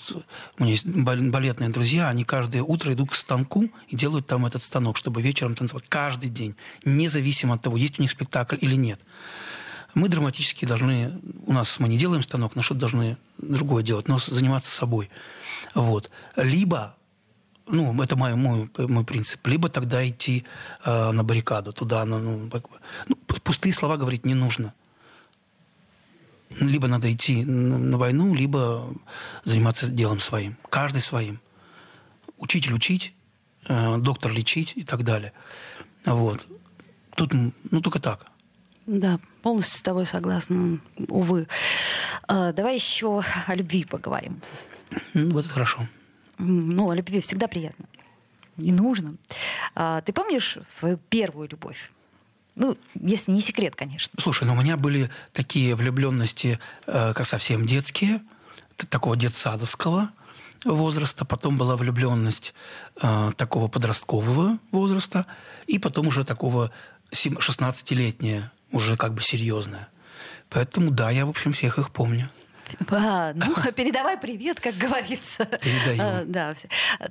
у 0.58 0.63
меня 0.63 0.72
есть 0.72 0.86
балетные 0.86 1.70
друзья, 1.70 2.08
они 2.08 2.24
каждое 2.24 2.63
утро 2.63 2.94
идут 2.94 3.12
к 3.12 3.15
станку 3.15 3.70
и 3.88 3.96
делают 3.96 4.28
там 4.28 4.46
этот 4.46 4.63
станок, 4.63 4.98
чтобы 4.98 5.22
вечером 5.22 5.56
танцевать 5.56 5.86
каждый 5.89 6.30
день, 6.30 6.56
независимо 6.86 7.56
от 7.56 7.62
того, 7.62 7.78
есть 7.78 8.00
у 8.00 8.02
них 8.02 8.12
спектакль 8.12 8.58
или 8.62 8.76
нет. 8.76 9.02
Мы 9.96 10.08
драматически 10.08 10.65
должны, 10.65 11.20
у 11.46 11.54
нас 11.54 11.80
мы 11.80 11.89
не 11.89 11.98
делаем 11.98 12.24
станок, 12.24 12.56
но 12.56 12.62
что-то 12.62 12.82
должны 12.82 13.18
другое 13.38 13.84
делать, 13.84 14.08
но 14.08 14.20
заниматься 14.20 14.72
собой. 14.72 15.10
Вот. 15.74 16.10
Либо 16.36 16.96
ну, 17.68 18.02
это 18.02 18.15
мой, 18.15 18.36
мой, 18.36 18.70
мой 18.78 19.04
принцип. 19.04 19.46
Либо 19.46 19.70
тогда 19.70 20.08
идти 20.08 20.46
э, 20.86 21.12
на 21.12 21.24
баррикаду, 21.24 21.72
туда. 21.72 22.04
Ну, 22.06 22.18
ну, 22.18 22.50
ну, 23.08 23.15
пустые 23.44 23.74
слова 23.74 23.98
говорить 23.98 24.26
не 24.26 24.34
нужно 24.34 24.74
либо 26.50 26.88
надо 26.88 27.12
идти 27.12 27.44
на 27.44 27.98
войну, 27.98 28.34
либо 28.34 28.94
заниматься 29.44 29.88
делом 29.88 30.20
своим. 30.20 30.58
Каждый 30.70 31.02
своим. 31.02 31.40
Учитель 32.38 32.74
учить, 32.74 33.14
э, 33.68 33.98
доктор 33.98 34.32
лечить 34.32 34.74
и 34.76 34.84
так 34.84 35.04
далее. 35.04 35.34
Вот. 36.06 36.46
Тут, 37.16 37.34
ну, 37.34 37.82
только 37.82 38.00
так. 38.00 38.26
Да, 38.86 39.20
полностью 39.44 39.78
с 39.78 39.84
тобой 39.84 40.06
согласна, 40.06 40.80
увы. 41.10 41.48
А, 42.28 42.54
давай 42.54 42.76
еще 42.76 43.22
о 43.48 43.56
любви 43.56 43.86
поговорим. 43.86 44.42
Ну, 45.14 45.32
вот 45.32 45.46
это 45.46 45.54
хорошо. 45.54 45.88
Ну, 46.40 46.90
о 46.90 46.96
любви 46.96 47.20
всегда 47.20 47.48
приятно. 47.48 47.86
И 48.58 48.72
нужно. 48.72 49.16
А, 49.76 50.02
ты 50.02 50.12
помнишь 50.12 50.58
свою 50.66 50.98
первую 50.98 51.50
любовь? 51.50 51.92
Ну, 52.60 52.78
если 52.93 53.32
не 53.32 53.39
секрет, 53.39 53.74
конечно. 53.78 54.12
Слушай, 54.22 54.43
ну 54.43 54.54
у 54.54 54.58
меня 54.58 54.76
были 54.76 55.10
такие 55.32 55.76
влюбленности, 55.76 56.60
э, 56.88 57.13
как 57.15 57.26
совсем 57.26 57.65
детские, 57.65 58.19
такого 58.89 59.15
детсадовского 59.15 60.10
возраста, 60.65 61.24
потом 61.24 61.56
была 61.56 61.78
влюбленность 61.78 62.54
э, 63.02 63.32
такого 63.38 63.69
подросткового 63.69 64.60
возраста, 64.74 65.26
и 65.67 65.80
потом 65.80 66.08
уже 66.08 66.26
такого 66.26 66.69
16-летняя, 67.13 68.52
уже 68.74 68.98
как 68.98 69.13
бы 69.13 69.22
серьезная. 69.22 69.88
Поэтому 70.50 70.91
да, 70.91 71.12
я, 71.12 71.26
в 71.26 71.30
общем, 71.30 71.54
всех 71.54 71.80
их 71.80 71.91
помню. 71.91 72.30
А, 72.92 73.34
ну, 73.34 73.54
передавай 73.72 74.18
привет, 74.18 74.60
как 74.60 74.76
говорится. 74.76 75.46
Передаю. 75.46 76.02
А, 76.02 76.24
да. 76.26 76.54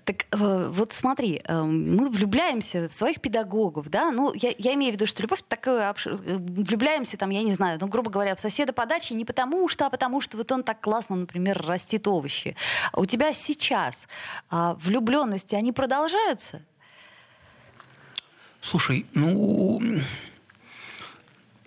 Так 0.04 0.26
э, 0.30 0.68
вот 0.70 0.92
смотри, 0.92 1.40
э, 1.44 1.62
мы 1.62 2.10
влюбляемся 2.10 2.88
в 2.88 2.92
своих 2.92 3.20
педагогов, 3.20 3.88
да, 3.88 4.10
ну, 4.10 4.32
я, 4.34 4.52
я 4.58 4.74
имею 4.74 4.92
в 4.92 4.96
виду, 4.96 5.06
что 5.06 5.22
любовь 5.22 5.42
такая, 5.48 5.94
э, 6.04 6.14
влюбляемся 6.36 7.16
там, 7.16 7.30
я 7.30 7.42
не 7.42 7.54
знаю, 7.54 7.78
ну, 7.80 7.86
грубо 7.88 8.10
говоря, 8.10 8.34
в 8.34 8.40
соседа 8.40 8.72
по 8.72 8.86
даче 8.86 9.14
не 9.14 9.24
потому 9.24 9.68
что, 9.68 9.86
а 9.86 9.90
потому 9.90 10.20
что 10.20 10.36
вот 10.36 10.50
он 10.52 10.62
так 10.62 10.80
классно, 10.80 11.16
например, 11.16 11.62
растит 11.66 12.06
овощи. 12.06 12.56
У 12.94 13.06
тебя 13.06 13.32
сейчас 13.32 14.06
а, 14.50 14.74
влюбленности, 14.74 15.54
они 15.54 15.72
продолжаются? 15.72 16.62
Слушай, 18.60 19.06
ну, 19.14 19.80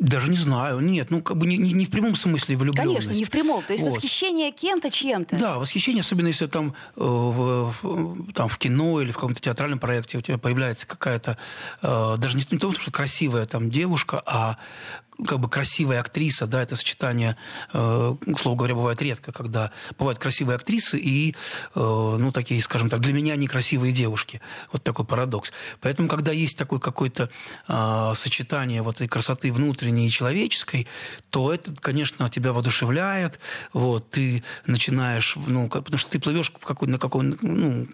даже 0.01 0.31
не 0.31 0.35
знаю. 0.35 0.79
Нет, 0.79 1.11
ну 1.11 1.21
как 1.21 1.37
бы 1.37 1.45
не, 1.45 1.57
не, 1.57 1.73
не 1.73 1.85
в 1.85 1.91
прямом 1.91 2.15
смысле 2.15 2.57
влюбленность. 2.57 3.07
Конечно, 3.07 3.11
не 3.11 3.23
в 3.23 3.29
прямом. 3.29 3.63
То 3.63 3.73
есть 3.73 3.85
вот. 3.85 3.93
восхищение 3.93 4.51
кем-то, 4.51 4.89
чем-то. 4.89 5.37
Да, 5.37 5.59
восхищение, 5.59 6.01
особенно 6.01 6.27
если 6.27 6.47
там, 6.47 6.73
э, 6.95 7.01
в, 7.01 7.73
в, 7.81 8.33
там 8.33 8.47
в 8.47 8.57
кино 8.57 8.99
или 8.99 9.11
в 9.11 9.15
каком-то 9.15 9.39
театральном 9.39 9.77
проекте 9.77 10.17
у 10.17 10.21
тебя 10.21 10.39
появляется 10.39 10.87
какая-то, 10.87 11.37
э, 11.83 12.15
даже 12.17 12.35
не, 12.35 12.43
не 12.49 12.57
то, 12.57 12.73
что 12.73 12.91
красивая 12.91 13.45
там 13.45 13.69
девушка, 13.69 14.21
а 14.25 14.57
как 15.25 15.39
бы 15.39 15.49
красивая 15.49 15.99
актриса, 15.99 16.47
да, 16.47 16.61
это 16.61 16.75
сочетание, 16.75 17.35
э, 17.73 18.15
к 18.33 18.39
слову 18.39 18.55
говоря, 18.55 18.75
бывает 18.75 19.01
редко, 19.01 19.31
когда 19.31 19.71
бывают 19.97 20.19
красивые 20.19 20.55
актрисы 20.55 20.97
и, 20.97 21.35
э, 21.75 22.15
ну, 22.19 22.31
такие, 22.31 22.61
скажем 22.61 22.89
так, 22.89 22.99
для 22.99 23.13
меня 23.13 23.35
некрасивые 23.35 23.93
девушки. 23.93 24.41
Вот 24.71 24.83
такой 24.83 25.05
парадокс. 25.05 25.51
Поэтому, 25.81 26.07
когда 26.07 26.31
есть 26.31 26.57
такое 26.57 26.79
какое-то 26.79 27.29
э, 27.67 28.13
сочетание 28.15 28.81
вот 28.81 28.95
этой 28.95 29.07
красоты 29.07 29.51
внутренней 29.51 30.07
и 30.07 30.09
человеческой, 30.09 30.87
то 31.29 31.53
это, 31.53 31.73
конечно, 31.79 32.29
тебя 32.29 32.53
воодушевляет, 32.53 33.39
вот, 33.73 34.09
ты 34.09 34.43
начинаешь, 34.65 35.35
ну, 35.47 35.69
как, 35.69 35.85
потому 35.85 35.99
что 35.99 36.11
ты 36.11 36.19
плывешь 36.19 36.51
в 36.51 36.65
какой, 36.65 36.87
на 36.87 36.97
какой, 36.97 37.37
ну, 37.41 37.87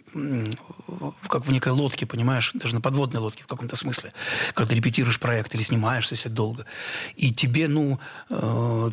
как 1.28 1.46
в 1.46 1.52
некой 1.52 1.72
лодке, 1.74 2.06
понимаешь, 2.06 2.52
даже 2.54 2.74
на 2.74 2.82
подводной 2.82 3.20
лодке 3.20 3.44
в 3.44 3.48
каком-то 3.48 3.76
смысле, 3.76 4.14
когда 4.54 4.76
репетируешь 4.76 5.20
проект 5.20 5.54
или 5.56 5.62
снимаешься, 5.62 6.16
долго 6.28 6.66
и 7.18 7.34
тебе, 7.34 7.68
ну, 7.68 8.00
э, 8.30 8.92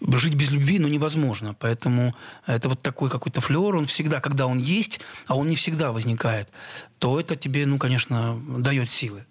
жить 0.00 0.34
без 0.34 0.50
любви, 0.52 0.78
ну, 0.78 0.88
невозможно. 0.88 1.54
Поэтому 1.58 2.14
это 2.46 2.68
вот 2.68 2.80
такой 2.80 3.10
какой-то 3.10 3.40
флер, 3.40 3.76
он 3.76 3.86
всегда, 3.86 4.20
когда 4.20 4.46
он 4.46 4.58
есть, 4.58 5.00
а 5.26 5.36
он 5.36 5.48
не 5.48 5.56
всегда 5.56 5.92
возникает, 5.92 6.48
то 6.98 7.20
это 7.20 7.36
тебе, 7.36 7.66
ну, 7.66 7.78
конечно, 7.78 8.40
дает 8.58 8.88
силы. 8.88 9.24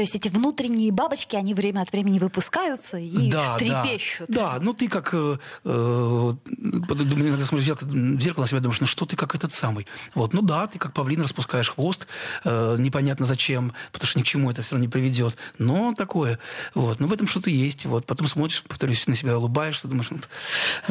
То 0.00 0.02
есть 0.02 0.14
эти 0.14 0.30
внутренние 0.30 0.92
бабочки, 0.92 1.36
они 1.36 1.52
время 1.52 1.82
от 1.82 1.92
времени 1.92 2.18
выпускаются 2.18 2.96
и 2.96 3.30
да, 3.30 3.58
трепещут. 3.58 4.30
Да, 4.30 4.54
да, 4.54 4.58
ну 4.58 4.72
ты 4.72 4.88
как... 4.88 5.10
Э, 5.12 5.36
э, 5.62 6.32
иногда 6.48 7.44
смотришь 7.44 7.64
в 7.64 7.66
зеркало, 7.66 7.86
в 7.90 8.20
зеркало 8.22 8.44
на 8.44 8.48
себя, 8.48 8.60
думаешь, 8.60 8.80
ну 8.80 8.86
что 8.86 9.04
ты 9.04 9.14
как 9.14 9.34
этот 9.34 9.52
самый? 9.52 9.86
Вот, 10.14 10.32
ну 10.32 10.40
да, 10.40 10.66
ты 10.68 10.78
как 10.78 10.94
павлин 10.94 11.20
распускаешь 11.20 11.68
хвост, 11.68 12.06
э, 12.44 12.76
непонятно 12.78 13.26
зачем, 13.26 13.74
потому 13.92 14.06
что 14.06 14.18
ни 14.18 14.22
к 14.22 14.26
чему 14.26 14.50
это 14.50 14.62
все 14.62 14.76
равно 14.76 14.86
не 14.86 14.90
приведет. 14.90 15.36
Но 15.58 15.92
такое. 15.92 16.38
Вот, 16.74 16.98
ну 16.98 17.06
в 17.06 17.12
этом 17.12 17.26
что-то 17.26 17.50
есть. 17.50 17.84
Вот, 17.84 18.06
потом 18.06 18.26
смотришь, 18.26 18.62
повторюсь, 18.62 19.06
на 19.06 19.14
себя 19.14 19.36
улыбаешься, 19.36 19.86
думаешь, 19.86 20.08
ну, 20.08 20.20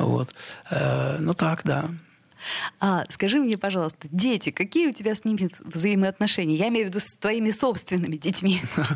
вот. 0.05 0.35
Э, 0.69 1.17
ну 1.19 1.33
так, 1.33 1.61
да. 1.63 1.89
А, 2.79 3.05
скажи 3.09 3.39
мне, 3.39 3.57
пожалуйста, 3.57 4.07
дети, 4.11 4.51
какие 4.51 4.87
у 4.87 4.91
тебя 4.91 5.15
с 5.15 5.25
ними 5.25 5.49
взаимоотношения? 5.63 6.55
Я 6.55 6.69
имею 6.69 6.87
в 6.87 6.89
виду 6.89 6.99
с 6.99 7.15
твоими 7.17 7.51
собственными 7.51 8.17
детьми. 8.17 8.61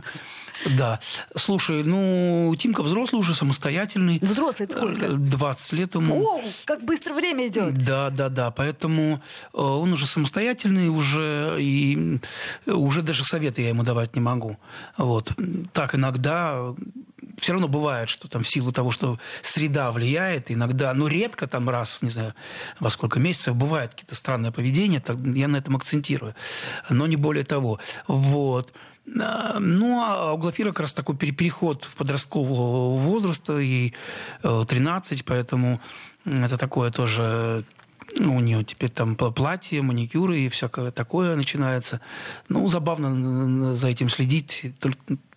Да. 0.77 0.99
Слушай, 1.36 1.84
ну, 1.84 2.53
Тимка 2.58 2.84
взрослый 2.84 3.19
уже, 3.19 3.34
самостоятельный. 3.34 4.19
Взрослый 4.21 4.69
сколько? 4.71 5.10
20 5.10 5.73
лет 5.73 5.95
ему. 5.95 6.23
О, 6.23 6.41
как 6.65 6.84
быстро 6.84 7.13
время 7.13 7.47
идет. 7.47 7.73
Да, 7.73 8.10
да, 8.10 8.29
да. 8.29 8.51
Поэтому 8.51 9.21
э, 9.53 9.58
он 9.58 9.91
уже 9.91 10.06
самостоятельный, 10.06 10.88
уже 10.88 11.58
и 11.60 12.19
уже 12.65 13.01
даже 13.01 13.25
советы 13.25 13.62
я 13.62 13.69
ему 13.69 13.84
давать 13.84 14.15
не 14.15 14.21
могу. 14.21 14.58
Вот. 14.97 15.34
Так 15.73 15.95
иногда 15.95 16.73
все 17.39 17.54
равно 17.54 17.67
бывает, 17.67 18.10
что 18.10 18.28
там 18.28 18.43
в 18.43 18.48
силу 18.48 18.72
того, 18.72 18.91
что 18.91 19.19
среда 19.41 19.91
влияет, 19.91 20.52
иногда, 20.52 20.93
ну, 20.93 21.08
редко 21.08 21.48
там 21.48 21.69
раз, 21.69 22.02
не 22.02 22.10
знаю, 22.10 22.34
во 22.80 22.89
сколько 22.89 23.19
месяцев 23.19 23.56
бывает 23.56 23.91
какие-то 23.91 24.15
странные 24.15 24.52
поведения, 24.52 25.00
так, 25.00 25.17
я 25.19 25.48
на 25.48 25.58
этом 25.58 25.76
акцентирую, 25.76 26.36
но 26.89 27.08
не 27.08 27.15
более 27.15 27.43
того. 27.43 27.80
Вот. 28.08 28.74
А, 29.19 29.60
ну, 29.60 30.02
а 30.02 30.34
у 30.34 30.38
Глафира 30.38 30.69
как 30.69 30.82
раз 30.82 30.93
такой 30.93 31.17
переход 31.17 31.84
в 31.84 31.96
подросткового 31.96 32.98
возраста, 32.98 33.60
и 33.60 33.93
13, 34.41 35.22
э, 35.22 35.24
поэтому 35.26 35.82
это 36.26 36.58
такое 36.58 36.89
тоже 36.89 37.63
у 38.19 38.39
нее 38.39 38.63
теперь 38.63 38.89
там 38.89 39.15
платье, 39.15 39.82
маникюры 39.82 40.39
и 40.39 40.49
всякое 40.49 40.91
такое 40.91 41.36
начинается. 41.36 42.02
Ну, 42.49 42.67
забавно 42.67 43.73
за 43.73 43.88
этим 43.88 44.10
следить. 44.10 44.73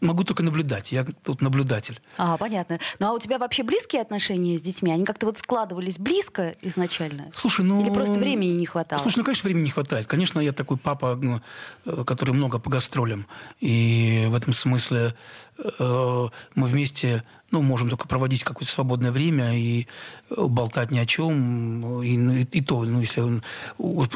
Могу 0.01 0.25
только 0.25 0.43
наблюдать. 0.43 0.93
Я 0.93 1.05
тут 1.05 1.41
наблюдатель. 1.41 2.01
А, 2.19 2.37
понятно. 2.37 2.79
Ну, 2.99 3.09
а 3.09 3.13
у 3.13 3.19
тебя 3.19 3.39
вообще 3.39 3.63
близкие 3.63 4.03
отношения 4.03 4.59
с 4.59 4.63
детьми? 4.63 4.93
Они 4.93 5.05
как-то 5.05 5.27
вот 5.27 5.39
складывались 5.39 5.99
близко 5.99 6.55
изначально? 6.63 7.31
Слушай, 7.35 7.65
ну... 7.65 7.81
Или 7.81 7.91
просто 7.91 8.15
времени 8.15 8.53
не 8.53 8.67
хватало? 8.67 9.01
Слушай, 9.01 9.19
ну, 9.19 9.25
конечно, 9.25 9.49
времени 9.49 9.65
не 9.65 9.71
хватает. 9.71 10.07
Конечно, 10.07 10.41
я 10.41 10.53
такой 10.53 10.77
папа, 10.77 11.19
ну, 11.21 11.41
э, 11.87 12.05
который 12.07 12.33
много 12.33 12.59
по 12.59 12.71
гастролям. 12.71 13.27
И 13.61 14.27
в 14.29 14.35
этом 14.35 14.53
смысле 14.53 15.15
э, 15.59 16.29
мы 16.55 16.67
вместе 16.67 17.25
ну, 17.57 17.63
можем 17.63 17.89
только 17.89 18.07
проводить 18.07 18.45
какое-то 18.45 18.71
свободное 18.71 19.11
время 19.11 19.59
и 19.59 19.87
болтать 20.29 20.91
ни 20.91 20.99
о 20.99 21.07
чем, 21.07 22.03
и, 22.03 22.43
и, 22.43 22.59
и 22.59 22.61
то, 22.61 22.85
ну, 22.85 23.01
если 23.01 23.23
он 23.23 23.43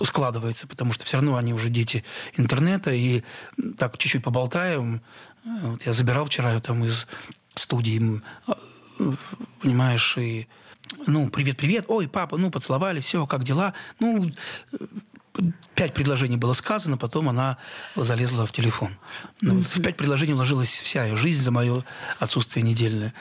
складывается, 0.05 0.67
потому 0.67 0.93
что 0.93 1.07
все 1.07 1.17
равно 1.17 1.37
они 1.37 1.55
уже 1.55 1.71
дети 1.71 2.05
интернета, 2.37 2.93
и 2.93 3.23
так 3.79 3.97
чуть-чуть 3.97 4.23
поболтаем. 4.23 5.01
Вот 5.45 5.87
я 5.87 5.95
забирал 5.95 6.27
вчера 6.27 6.61
там 6.61 6.85
из 6.85 7.07
студии, 7.55 8.21
понимаешь, 9.63 10.19
и 10.19 10.47
ну, 11.07 11.31
привет-привет, 11.31 11.87
ой, 11.89 12.09
папа, 12.09 12.37
ну, 12.37 12.51
поцеловали, 12.51 13.01
все, 13.01 13.27
как 13.27 13.43
дела? 13.43 13.73
Ну, 14.01 14.31
пять 15.75 15.95
предложений 15.95 16.37
было 16.37 16.53
сказано, 16.53 16.97
потом 16.97 17.29
она 17.29 17.59
залезла 17.97 18.47
в 18.47 18.53
телефон. 18.53 18.97
Ну, 19.41 19.61
в 19.61 19.83
пять 19.83 19.97
предложений 19.97 20.35
вложилась 20.35 20.81
вся 20.81 21.05
ее 21.05 21.17
жизнь 21.17 21.43
за 21.43 21.51
мое 21.51 21.85
отсутствие 22.19 22.63
недельное. 22.63 23.15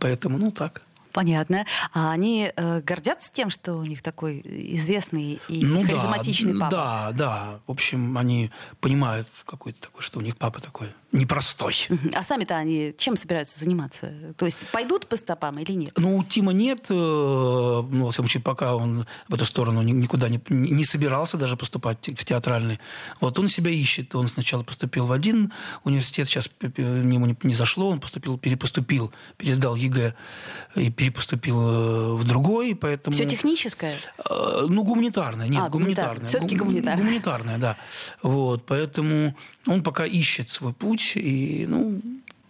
Поэтому, 0.00 0.38
ну, 0.38 0.50
так. 0.50 0.82
Понятно. 1.12 1.66
А 1.92 2.10
они 2.10 2.50
э, 2.54 2.80
гордятся 2.80 3.30
тем, 3.30 3.50
что 3.50 3.74
у 3.74 3.84
них 3.84 4.02
такой 4.02 4.40
известный 4.44 5.40
и 5.48 5.64
ну, 5.64 5.84
харизматичный 5.84 6.54
да, 6.54 6.60
папа? 6.60 6.70
Да, 6.70 7.12
да. 7.12 7.60
В 7.66 7.70
общем, 7.70 8.16
они 8.16 8.50
понимают 8.80 9.28
какой-то 9.44 9.82
такой, 9.82 10.02
что 10.02 10.18
у 10.18 10.22
них 10.22 10.36
папа 10.36 10.60
такой 10.60 10.88
непростой. 11.12 11.88
А 12.14 12.22
сами-то 12.22 12.56
они 12.56 12.94
чем 12.96 13.16
собираются 13.16 13.58
заниматься? 13.58 14.12
То 14.36 14.46
есть 14.46 14.66
пойдут 14.68 15.06
по 15.06 15.16
стопам 15.16 15.58
или 15.58 15.72
нет? 15.72 15.92
Ну, 15.96 16.16
у 16.16 16.24
Тима 16.24 16.52
нет. 16.52 16.86
Э, 16.88 16.92
ну, 16.94 18.04
во 18.04 18.10
всяком 18.10 18.26
случае, 18.28 18.42
пока 18.42 18.74
он 18.74 19.06
в 19.28 19.34
эту 19.34 19.44
сторону 19.44 19.82
никуда 19.82 20.28
не, 20.28 20.40
не 20.48 20.84
собирался 20.84 21.36
даже 21.36 21.56
поступать 21.56 22.08
в 22.08 22.24
театральный. 22.24 22.80
Вот 23.20 23.38
он 23.38 23.48
себя 23.48 23.70
ищет. 23.70 24.14
Он 24.14 24.28
сначала 24.28 24.62
поступил 24.62 25.06
в 25.06 25.12
один 25.12 25.52
университет, 25.84 26.28
сейчас 26.28 26.48
ему 26.76 27.26
не, 27.26 27.36
не 27.42 27.54
зашло, 27.54 27.90
он 27.90 28.00
поступил, 28.00 28.38
перепоступил, 28.38 29.12
пересдал 29.36 29.76
ЕГЭ 29.76 30.14
и 30.76 30.90
перепоступил 30.90 31.60
э, 31.60 32.12
в 32.14 32.24
другой, 32.24 32.74
поэтому... 32.74 33.14
Все 33.14 33.26
техническое? 33.26 33.96
Э, 34.18 34.66
ну, 34.68 34.82
гуманитарное, 34.82 35.48
нет, 35.48 35.62
а, 35.64 35.68
гуманитарное. 35.68 36.26
Все-таки 36.26 36.56
гуманитарное. 36.56 36.96
Гуманитарное, 36.96 37.58
да. 37.58 37.76
Вот, 38.22 38.64
поэтому 38.64 39.36
он 39.66 39.82
пока 39.82 40.06
ищет 40.06 40.48
свой 40.48 40.72
путь, 40.72 41.01
и, 41.16 41.66
ну, 41.68 42.00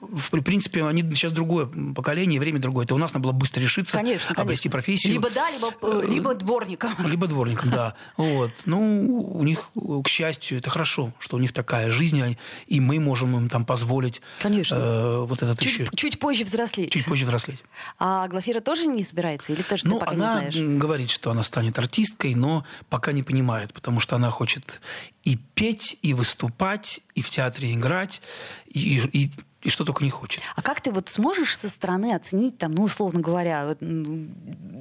в 0.03 0.43
принципе, 0.43 0.85
они 0.85 1.03
сейчас 1.15 1.33
другое 1.33 1.67
поколение, 1.95 2.41
время 2.41 2.59
другое. 2.59 2.85
Это 2.85 2.95
у 2.95 2.99
нас 2.99 3.15
надо 3.15 3.25
было 3.25 3.33
быстро 3.33 3.61
решиться, 3.61 3.97
конечно, 3.97 4.35
обрести 4.35 4.69
профессию. 4.69 5.13
Либо 5.13 5.31
да, 5.31 5.49
либо, 5.51 5.73
э, 5.83 6.07
либо 6.09 6.35
дворником. 6.35 6.91
Либо 7.07 7.27
дворником, 7.27 7.71
да. 7.71 7.95
Вот. 8.17 8.53
Ну, 8.67 9.33
у 9.33 9.45
них, 9.45 9.71
к 9.75 10.09
счастью, 10.09 10.59
это 10.59 10.71
хорошо, 10.71 11.13
что 11.19 11.37
у 11.37 11.39
них 11.39 11.53
такая 11.53 11.91
жизнь, 11.91 12.21
а, 12.21 12.35
и 12.67 12.81
мы 12.81 12.99
можем 12.99 13.37
им 13.37 13.49
там 13.49 13.65
позволить 13.65 14.21
конечно. 14.41 14.75
Э, 14.77 15.17
вот 15.21 15.43
этот 15.43 15.61
чуть, 15.61 15.73
еще... 15.73 15.87
Чуть 15.95 16.19
позже 16.19 16.45
взрослеть. 16.45 16.91
Чуть 16.91 17.05
позже 17.05 17.25
взрослеть. 17.25 17.63
А 17.99 18.27
Глафира 18.29 18.61
тоже 18.61 18.87
не 18.87 19.05
собирается? 19.05 19.53
Или 19.53 19.63
тоже 19.63 19.87
ну, 19.87 19.99
ты 19.99 20.01
пока 20.01 20.13
она 20.13 20.43
не 20.45 20.51
знаешь? 20.51 20.79
говорит, 20.79 21.11
что 21.11 21.31
она 21.31 21.43
станет 21.43 21.79
артисткой, 21.79 22.35
но 22.35 22.65
пока 22.89 23.13
не 23.13 23.23
понимает, 23.23 23.73
потому 23.73 24.01
что 24.01 24.17
она 24.17 24.31
хочет 24.31 24.81
и 25.25 25.37
петь, 25.55 25.99
и 26.03 26.15
выступать, 26.15 27.01
и 27.15 27.23
в 27.23 27.31
театре 27.31 27.73
играть, 27.73 28.21
и, 28.67 29.01
и 29.13 29.31
и 29.63 29.69
что 29.69 29.85
только 29.85 30.05
не 30.05 30.11
хочет. 30.11 30.43
А 30.57 30.63
как 30.63 30.81
ты 30.81 30.91
вот 30.91 31.09
сможешь 31.09 31.57
со 31.57 31.69
стороны 31.69 32.15
оценить, 32.15 32.59
там, 32.59 32.75
ну, 32.75 32.83
условно 32.83 33.21
говоря, 33.21 33.67
вот, 33.67 33.79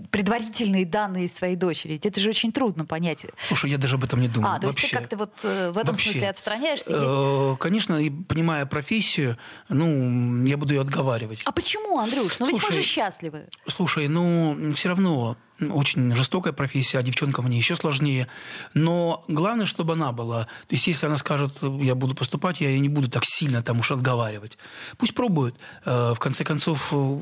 предварительные 0.10 0.86
данные 0.86 1.28
своей 1.28 1.56
дочери? 1.56 1.94
Ведь 1.94 2.06
это 2.06 2.20
же 2.20 2.30
очень 2.30 2.52
трудно 2.52 2.86
понять. 2.86 3.26
Слушай, 3.48 3.72
я 3.72 3.78
даже 3.78 3.96
об 3.96 4.04
этом 4.04 4.20
не 4.22 4.28
думаю. 4.28 4.56
А, 4.56 4.60
то 4.60 4.68
Вообще. 4.68 4.88
есть 4.88 4.94
ты 4.94 5.00
как-то 5.00 5.18
вот 5.18 5.34
э, 5.44 5.72
в 5.72 5.78
этом 5.78 5.94
Вообще. 5.94 6.12
смысле 6.12 6.30
отстраняешься? 6.30 6.92
Есть... 6.92 7.06
Э, 7.08 7.56
конечно, 7.60 8.02
и 8.02 8.10
понимая 8.10 8.66
профессию, 8.66 9.38
ну, 9.70 10.44
я 10.46 10.58
буду 10.58 10.74
ее 10.74 10.82
отговаривать. 10.82 11.42
А 11.46 11.52
почему, 11.52 12.00
Андрюш? 12.00 12.40
Ну, 12.40 12.48
ведь 12.48 12.64
мы 12.64 12.72
же 12.72 12.82
счастливы. 12.82 13.48
Слушай, 13.68 14.08
ну, 14.08 14.74
все 14.74 14.90
равно 14.90 15.38
очень 15.70 16.14
жестокая 16.14 16.54
профессия, 16.54 17.00
а 17.00 17.04
девчонкам 17.04 17.46
мне 17.46 17.58
еще 17.58 17.76
сложнее. 17.76 18.28
Но 18.74 19.24
главное, 19.28 19.66
чтобы 19.66 19.94
она 19.94 20.12
была. 20.12 20.46
То 20.68 20.76
есть, 20.76 20.88
если 20.88 21.06
она 21.06 21.18
скажет, 21.18 21.52
я 21.62 21.96
буду 21.96 22.16
поступать, 22.16 22.62
я 22.62 22.70
ее 22.70 22.80
не 22.80 22.90
буду 22.90 23.10
так 23.10 23.24
сильно 23.26 23.62
там 23.62 23.80
уж 23.80 23.92
отговаривать. 23.92 24.58
Пусть 24.98 25.14
пробует. 25.14 25.56
Э, 25.86 26.14
в 26.16 26.20
конце 26.20 26.44
концов, 26.44 26.90
э, 26.92 27.22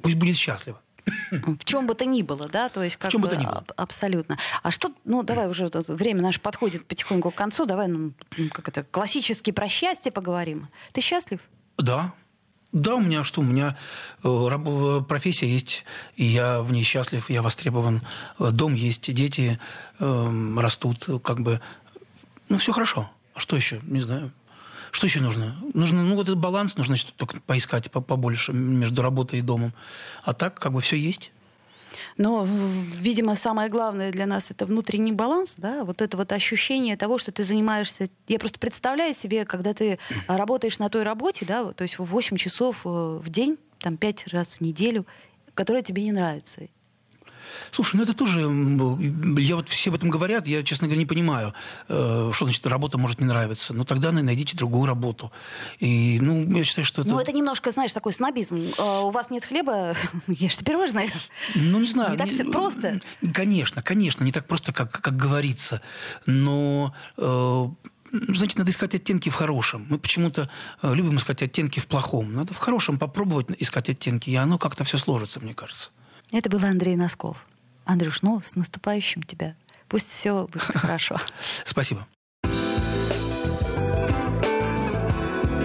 пусть 0.00 0.16
будет 0.16 0.36
счастлива. 0.36 0.80
В 1.30 1.64
чем 1.64 1.86
бы 1.86 1.94
то 1.94 2.04
ни 2.04 2.22
было, 2.22 2.48
да, 2.48 2.68
то 2.68 2.82
есть 2.82 2.96
как 2.96 3.10
в 3.10 3.12
чем 3.12 3.22
бы 3.22 3.28
то 3.28 3.36
ни 3.36 3.44
было. 3.44 3.64
абсолютно. 3.76 4.38
А 4.62 4.70
что, 4.70 4.92
ну 5.04 5.22
давай 5.24 5.48
уже 5.48 5.68
время 5.88 6.22
наше 6.22 6.38
подходит 6.38 6.86
потихоньку 6.86 7.32
к 7.32 7.34
концу, 7.34 7.66
давай, 7.66 7.88
ну 7.88 8.12
как 8.52 8.68
это 8.68 8.84
классически 8.84 9.50
про 9.50 9.68
счастье 9.68 10.12
поговорим. 10.12 10.68
Ты 10.92 11.00
счастлив? 11.00 11.40
Да, 11.76 12.14
да, 12.72 12.94
у 12.94 13.00
меня 13.00 13.22
что? 13.22 13.42
У 13.42 13.44
меня 13.44 13.76
э, 14.24 15.00
профессия 15.06 15.46
есть, 15.46 15.84
и 16.16 16.24
я 16.24 16.62
в 16.62 16.72
ней 16.72 16.82
счастлив, 16.82 17.28
я 17.28 17.42
востребован. 17.42 18.00
Э, 18.38 18.50
дом 18.50 18.74
есть, 18.74 19.12
дети 19.12 19.60
э, 19.98 20.56
растут, 20.58 21.06
как 21.22 21.40
бы. 21.42 21.60
Ну, 22.48 22.56
все 22.56 22.72
хорошо. 22.72 23.10
А 23.34 23.40
что 23.40 23.56
еще? 23.56 23.80
Не 23.82 24.00
знаю. 24.00 24.32
Что 24.90 25.06
еще 25.06 25.20
нужно? 25.20 25.56
Нужно, 25.74 26.02
ну, 26.02 26.16
вот 26.16 26.28
этот 26.28 26.38
баланс 26.38 26.76
нужно 26.76 26.96
только 27.16 27.40
поискать 27.40 27.90
побольше 27.90 28.52
между 28.52 29.02
работой 29.02 29.38
и 29.40 29.42
домом. 29.42 29.74
А 30.22 30.32
так, 30.32 30.58
как 30.58 30.72
бы, 30.72 30.80
все 30.80 30.96
есть. 30.96 31.32
Но, 32.16 32.46
видимо, 32.46 33.36
самое 33.36 33.68
главное 33.68 34.12
для 34.12 34.26
нас 34.26 34.50
это 34.50 34.66
внутренний 34.66 35.12
баланс, 35.12 35.54
да, 35.56 35.84
вот 35.84 36.02
это 36.02 36.16
вот 36.16 36.32
ощущение 36.32 36.96
того, 36.96 37.18
что 37.18 37.32
ты 37.32 37.44
занимаешься. 37.44 38.08
Я 38.28 38.38
просто 38.38 38.58
представляю 38.58 39.14
себе, 39.14 39.44
когда 39.44 39.74
ты 39.74 39.98
работаешь 40.26 40.78
на 40.78 40.88
той 40.88 41.02
работе, 41.02 41.44
да, 41.44 41.72
то 41.72 41.82
есть 41.82 41.98
в 41.98 42.04
8 42.04 42.36
часов 42.36 42.82
э, 42.84 42.88
в 42.88 43.28
день, 43.28 43.58
там 43.78 43.96
5 43.96 44.28
раз 44.28 44.56
в 44.56 44.60
неделю, 44.60 45.06
которая 45.54 45.82
тебе 45.82 46.02
не 46.04 46.12
нравится. 46.12 46.62
Слушай, 47.70 47.96
ну 47.96 48.02
это 48.02 48.14
тоже... 48.14 48.40
Я 49.40 49.56
вот 49.56 49.68
все 49.68 49.90
об 49.90 49.96
этом 49.96 50.10
говорят, 50.10 50.46
я, 50.46 50.62
честно 50.62 50.86
говоря, 50.86 51.00
не 51.00 51.06
понимаю, 51.06 51.54
э, 51.88 52.30
что 52.32 52.44
значит 52.44 52.66
работа 52.66 52.98
может 52.98 53.20
не 53.20 53.26
нравиться. 53.26 53.74
Но 53.74 53.84
тогда 53.84 54.12
найдите 54.12 54.56
другую 54.56 54.86
работу. 54.86 55.32
И, 55.78 56.18
ну, 56.20 56.48
я 56.56 56.64
считаю, 56.64 56.84
что 56.84 57.02
это... 57.02 57.10
Ну, 57.10 57.18
это 57.18 57.32
немножко, 57.32 57.70
знаешь, 57.70 57.92
такой 57.92 58.12
снобизм. 58.12 58.72
Э, 58.78 59.00
у 59.00 59.10
вас 59.10 59.30
нет 59.30 59.44
хлеба, 59.44 59.94
ешьте 60.28 60.64
пирожное. 60.64 61.08
Ну, 61.54 61.80
не 61.80 61.86
знаю. 61.86 62.12
Не 62.12 62.18
так 62.18 62.28
все 62.28 62.44
просто. 62.44 63.00
Конечно, 63.32 63.82
конечно, 63.82 64.24
не 64.24 64.32
так 64.32 64.46
просто, 64.46 64.72
как, 64.72 64.90
как 65.00 65.16
говорится. 65.16 65.80
Но 66.26 66.94
э, 67.16 67.66
значит, 68.12 68.58
надо 68.58 68.70
искать 68.70 68.94
оттенки 68.94 69.28
в 69.30 69.34
хорошем. 69.34 69.86
Мы 69.88 69.98
почему-то 69.98 70.50
любим 70.82 71.16
искать 71.16 71.42
оттенки 71.42 71.80
в 71.80 71.86
плохом. 71.86 72.34
Надо 72.34 72.54
в 72.54 72.58
хорошем 72.58 72.98
попробовать 72.98 73.46
искать 73.58 73.88
оттенки, 73.88 74.30
и 74.30 74.36
оно 74.36 74.58
как-то 74.58 74.84
все 74.84 74.98
сложится, 74.98 75.40
мне 75.40 75.54
кажется. 75.54 75.90
Это 76.32 76.48
был 76.48 76.64
Андрей 76.64 76.96
Носков. 76.96 77.44
Андрюш, 77.84 78.22
ну, 78.22 78.40
с 78.40 78.56
наступающим 78.56 79.22
тебя. 79.22 79.54
Пусть 79.86 80.08
все 80.08 80.46
будет 80.50 80.62
хорошо. 80.74 81.20
Спасибо. 81.64 82.06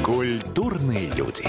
Культурные 0.03 1.09
люди. 1.11 1.45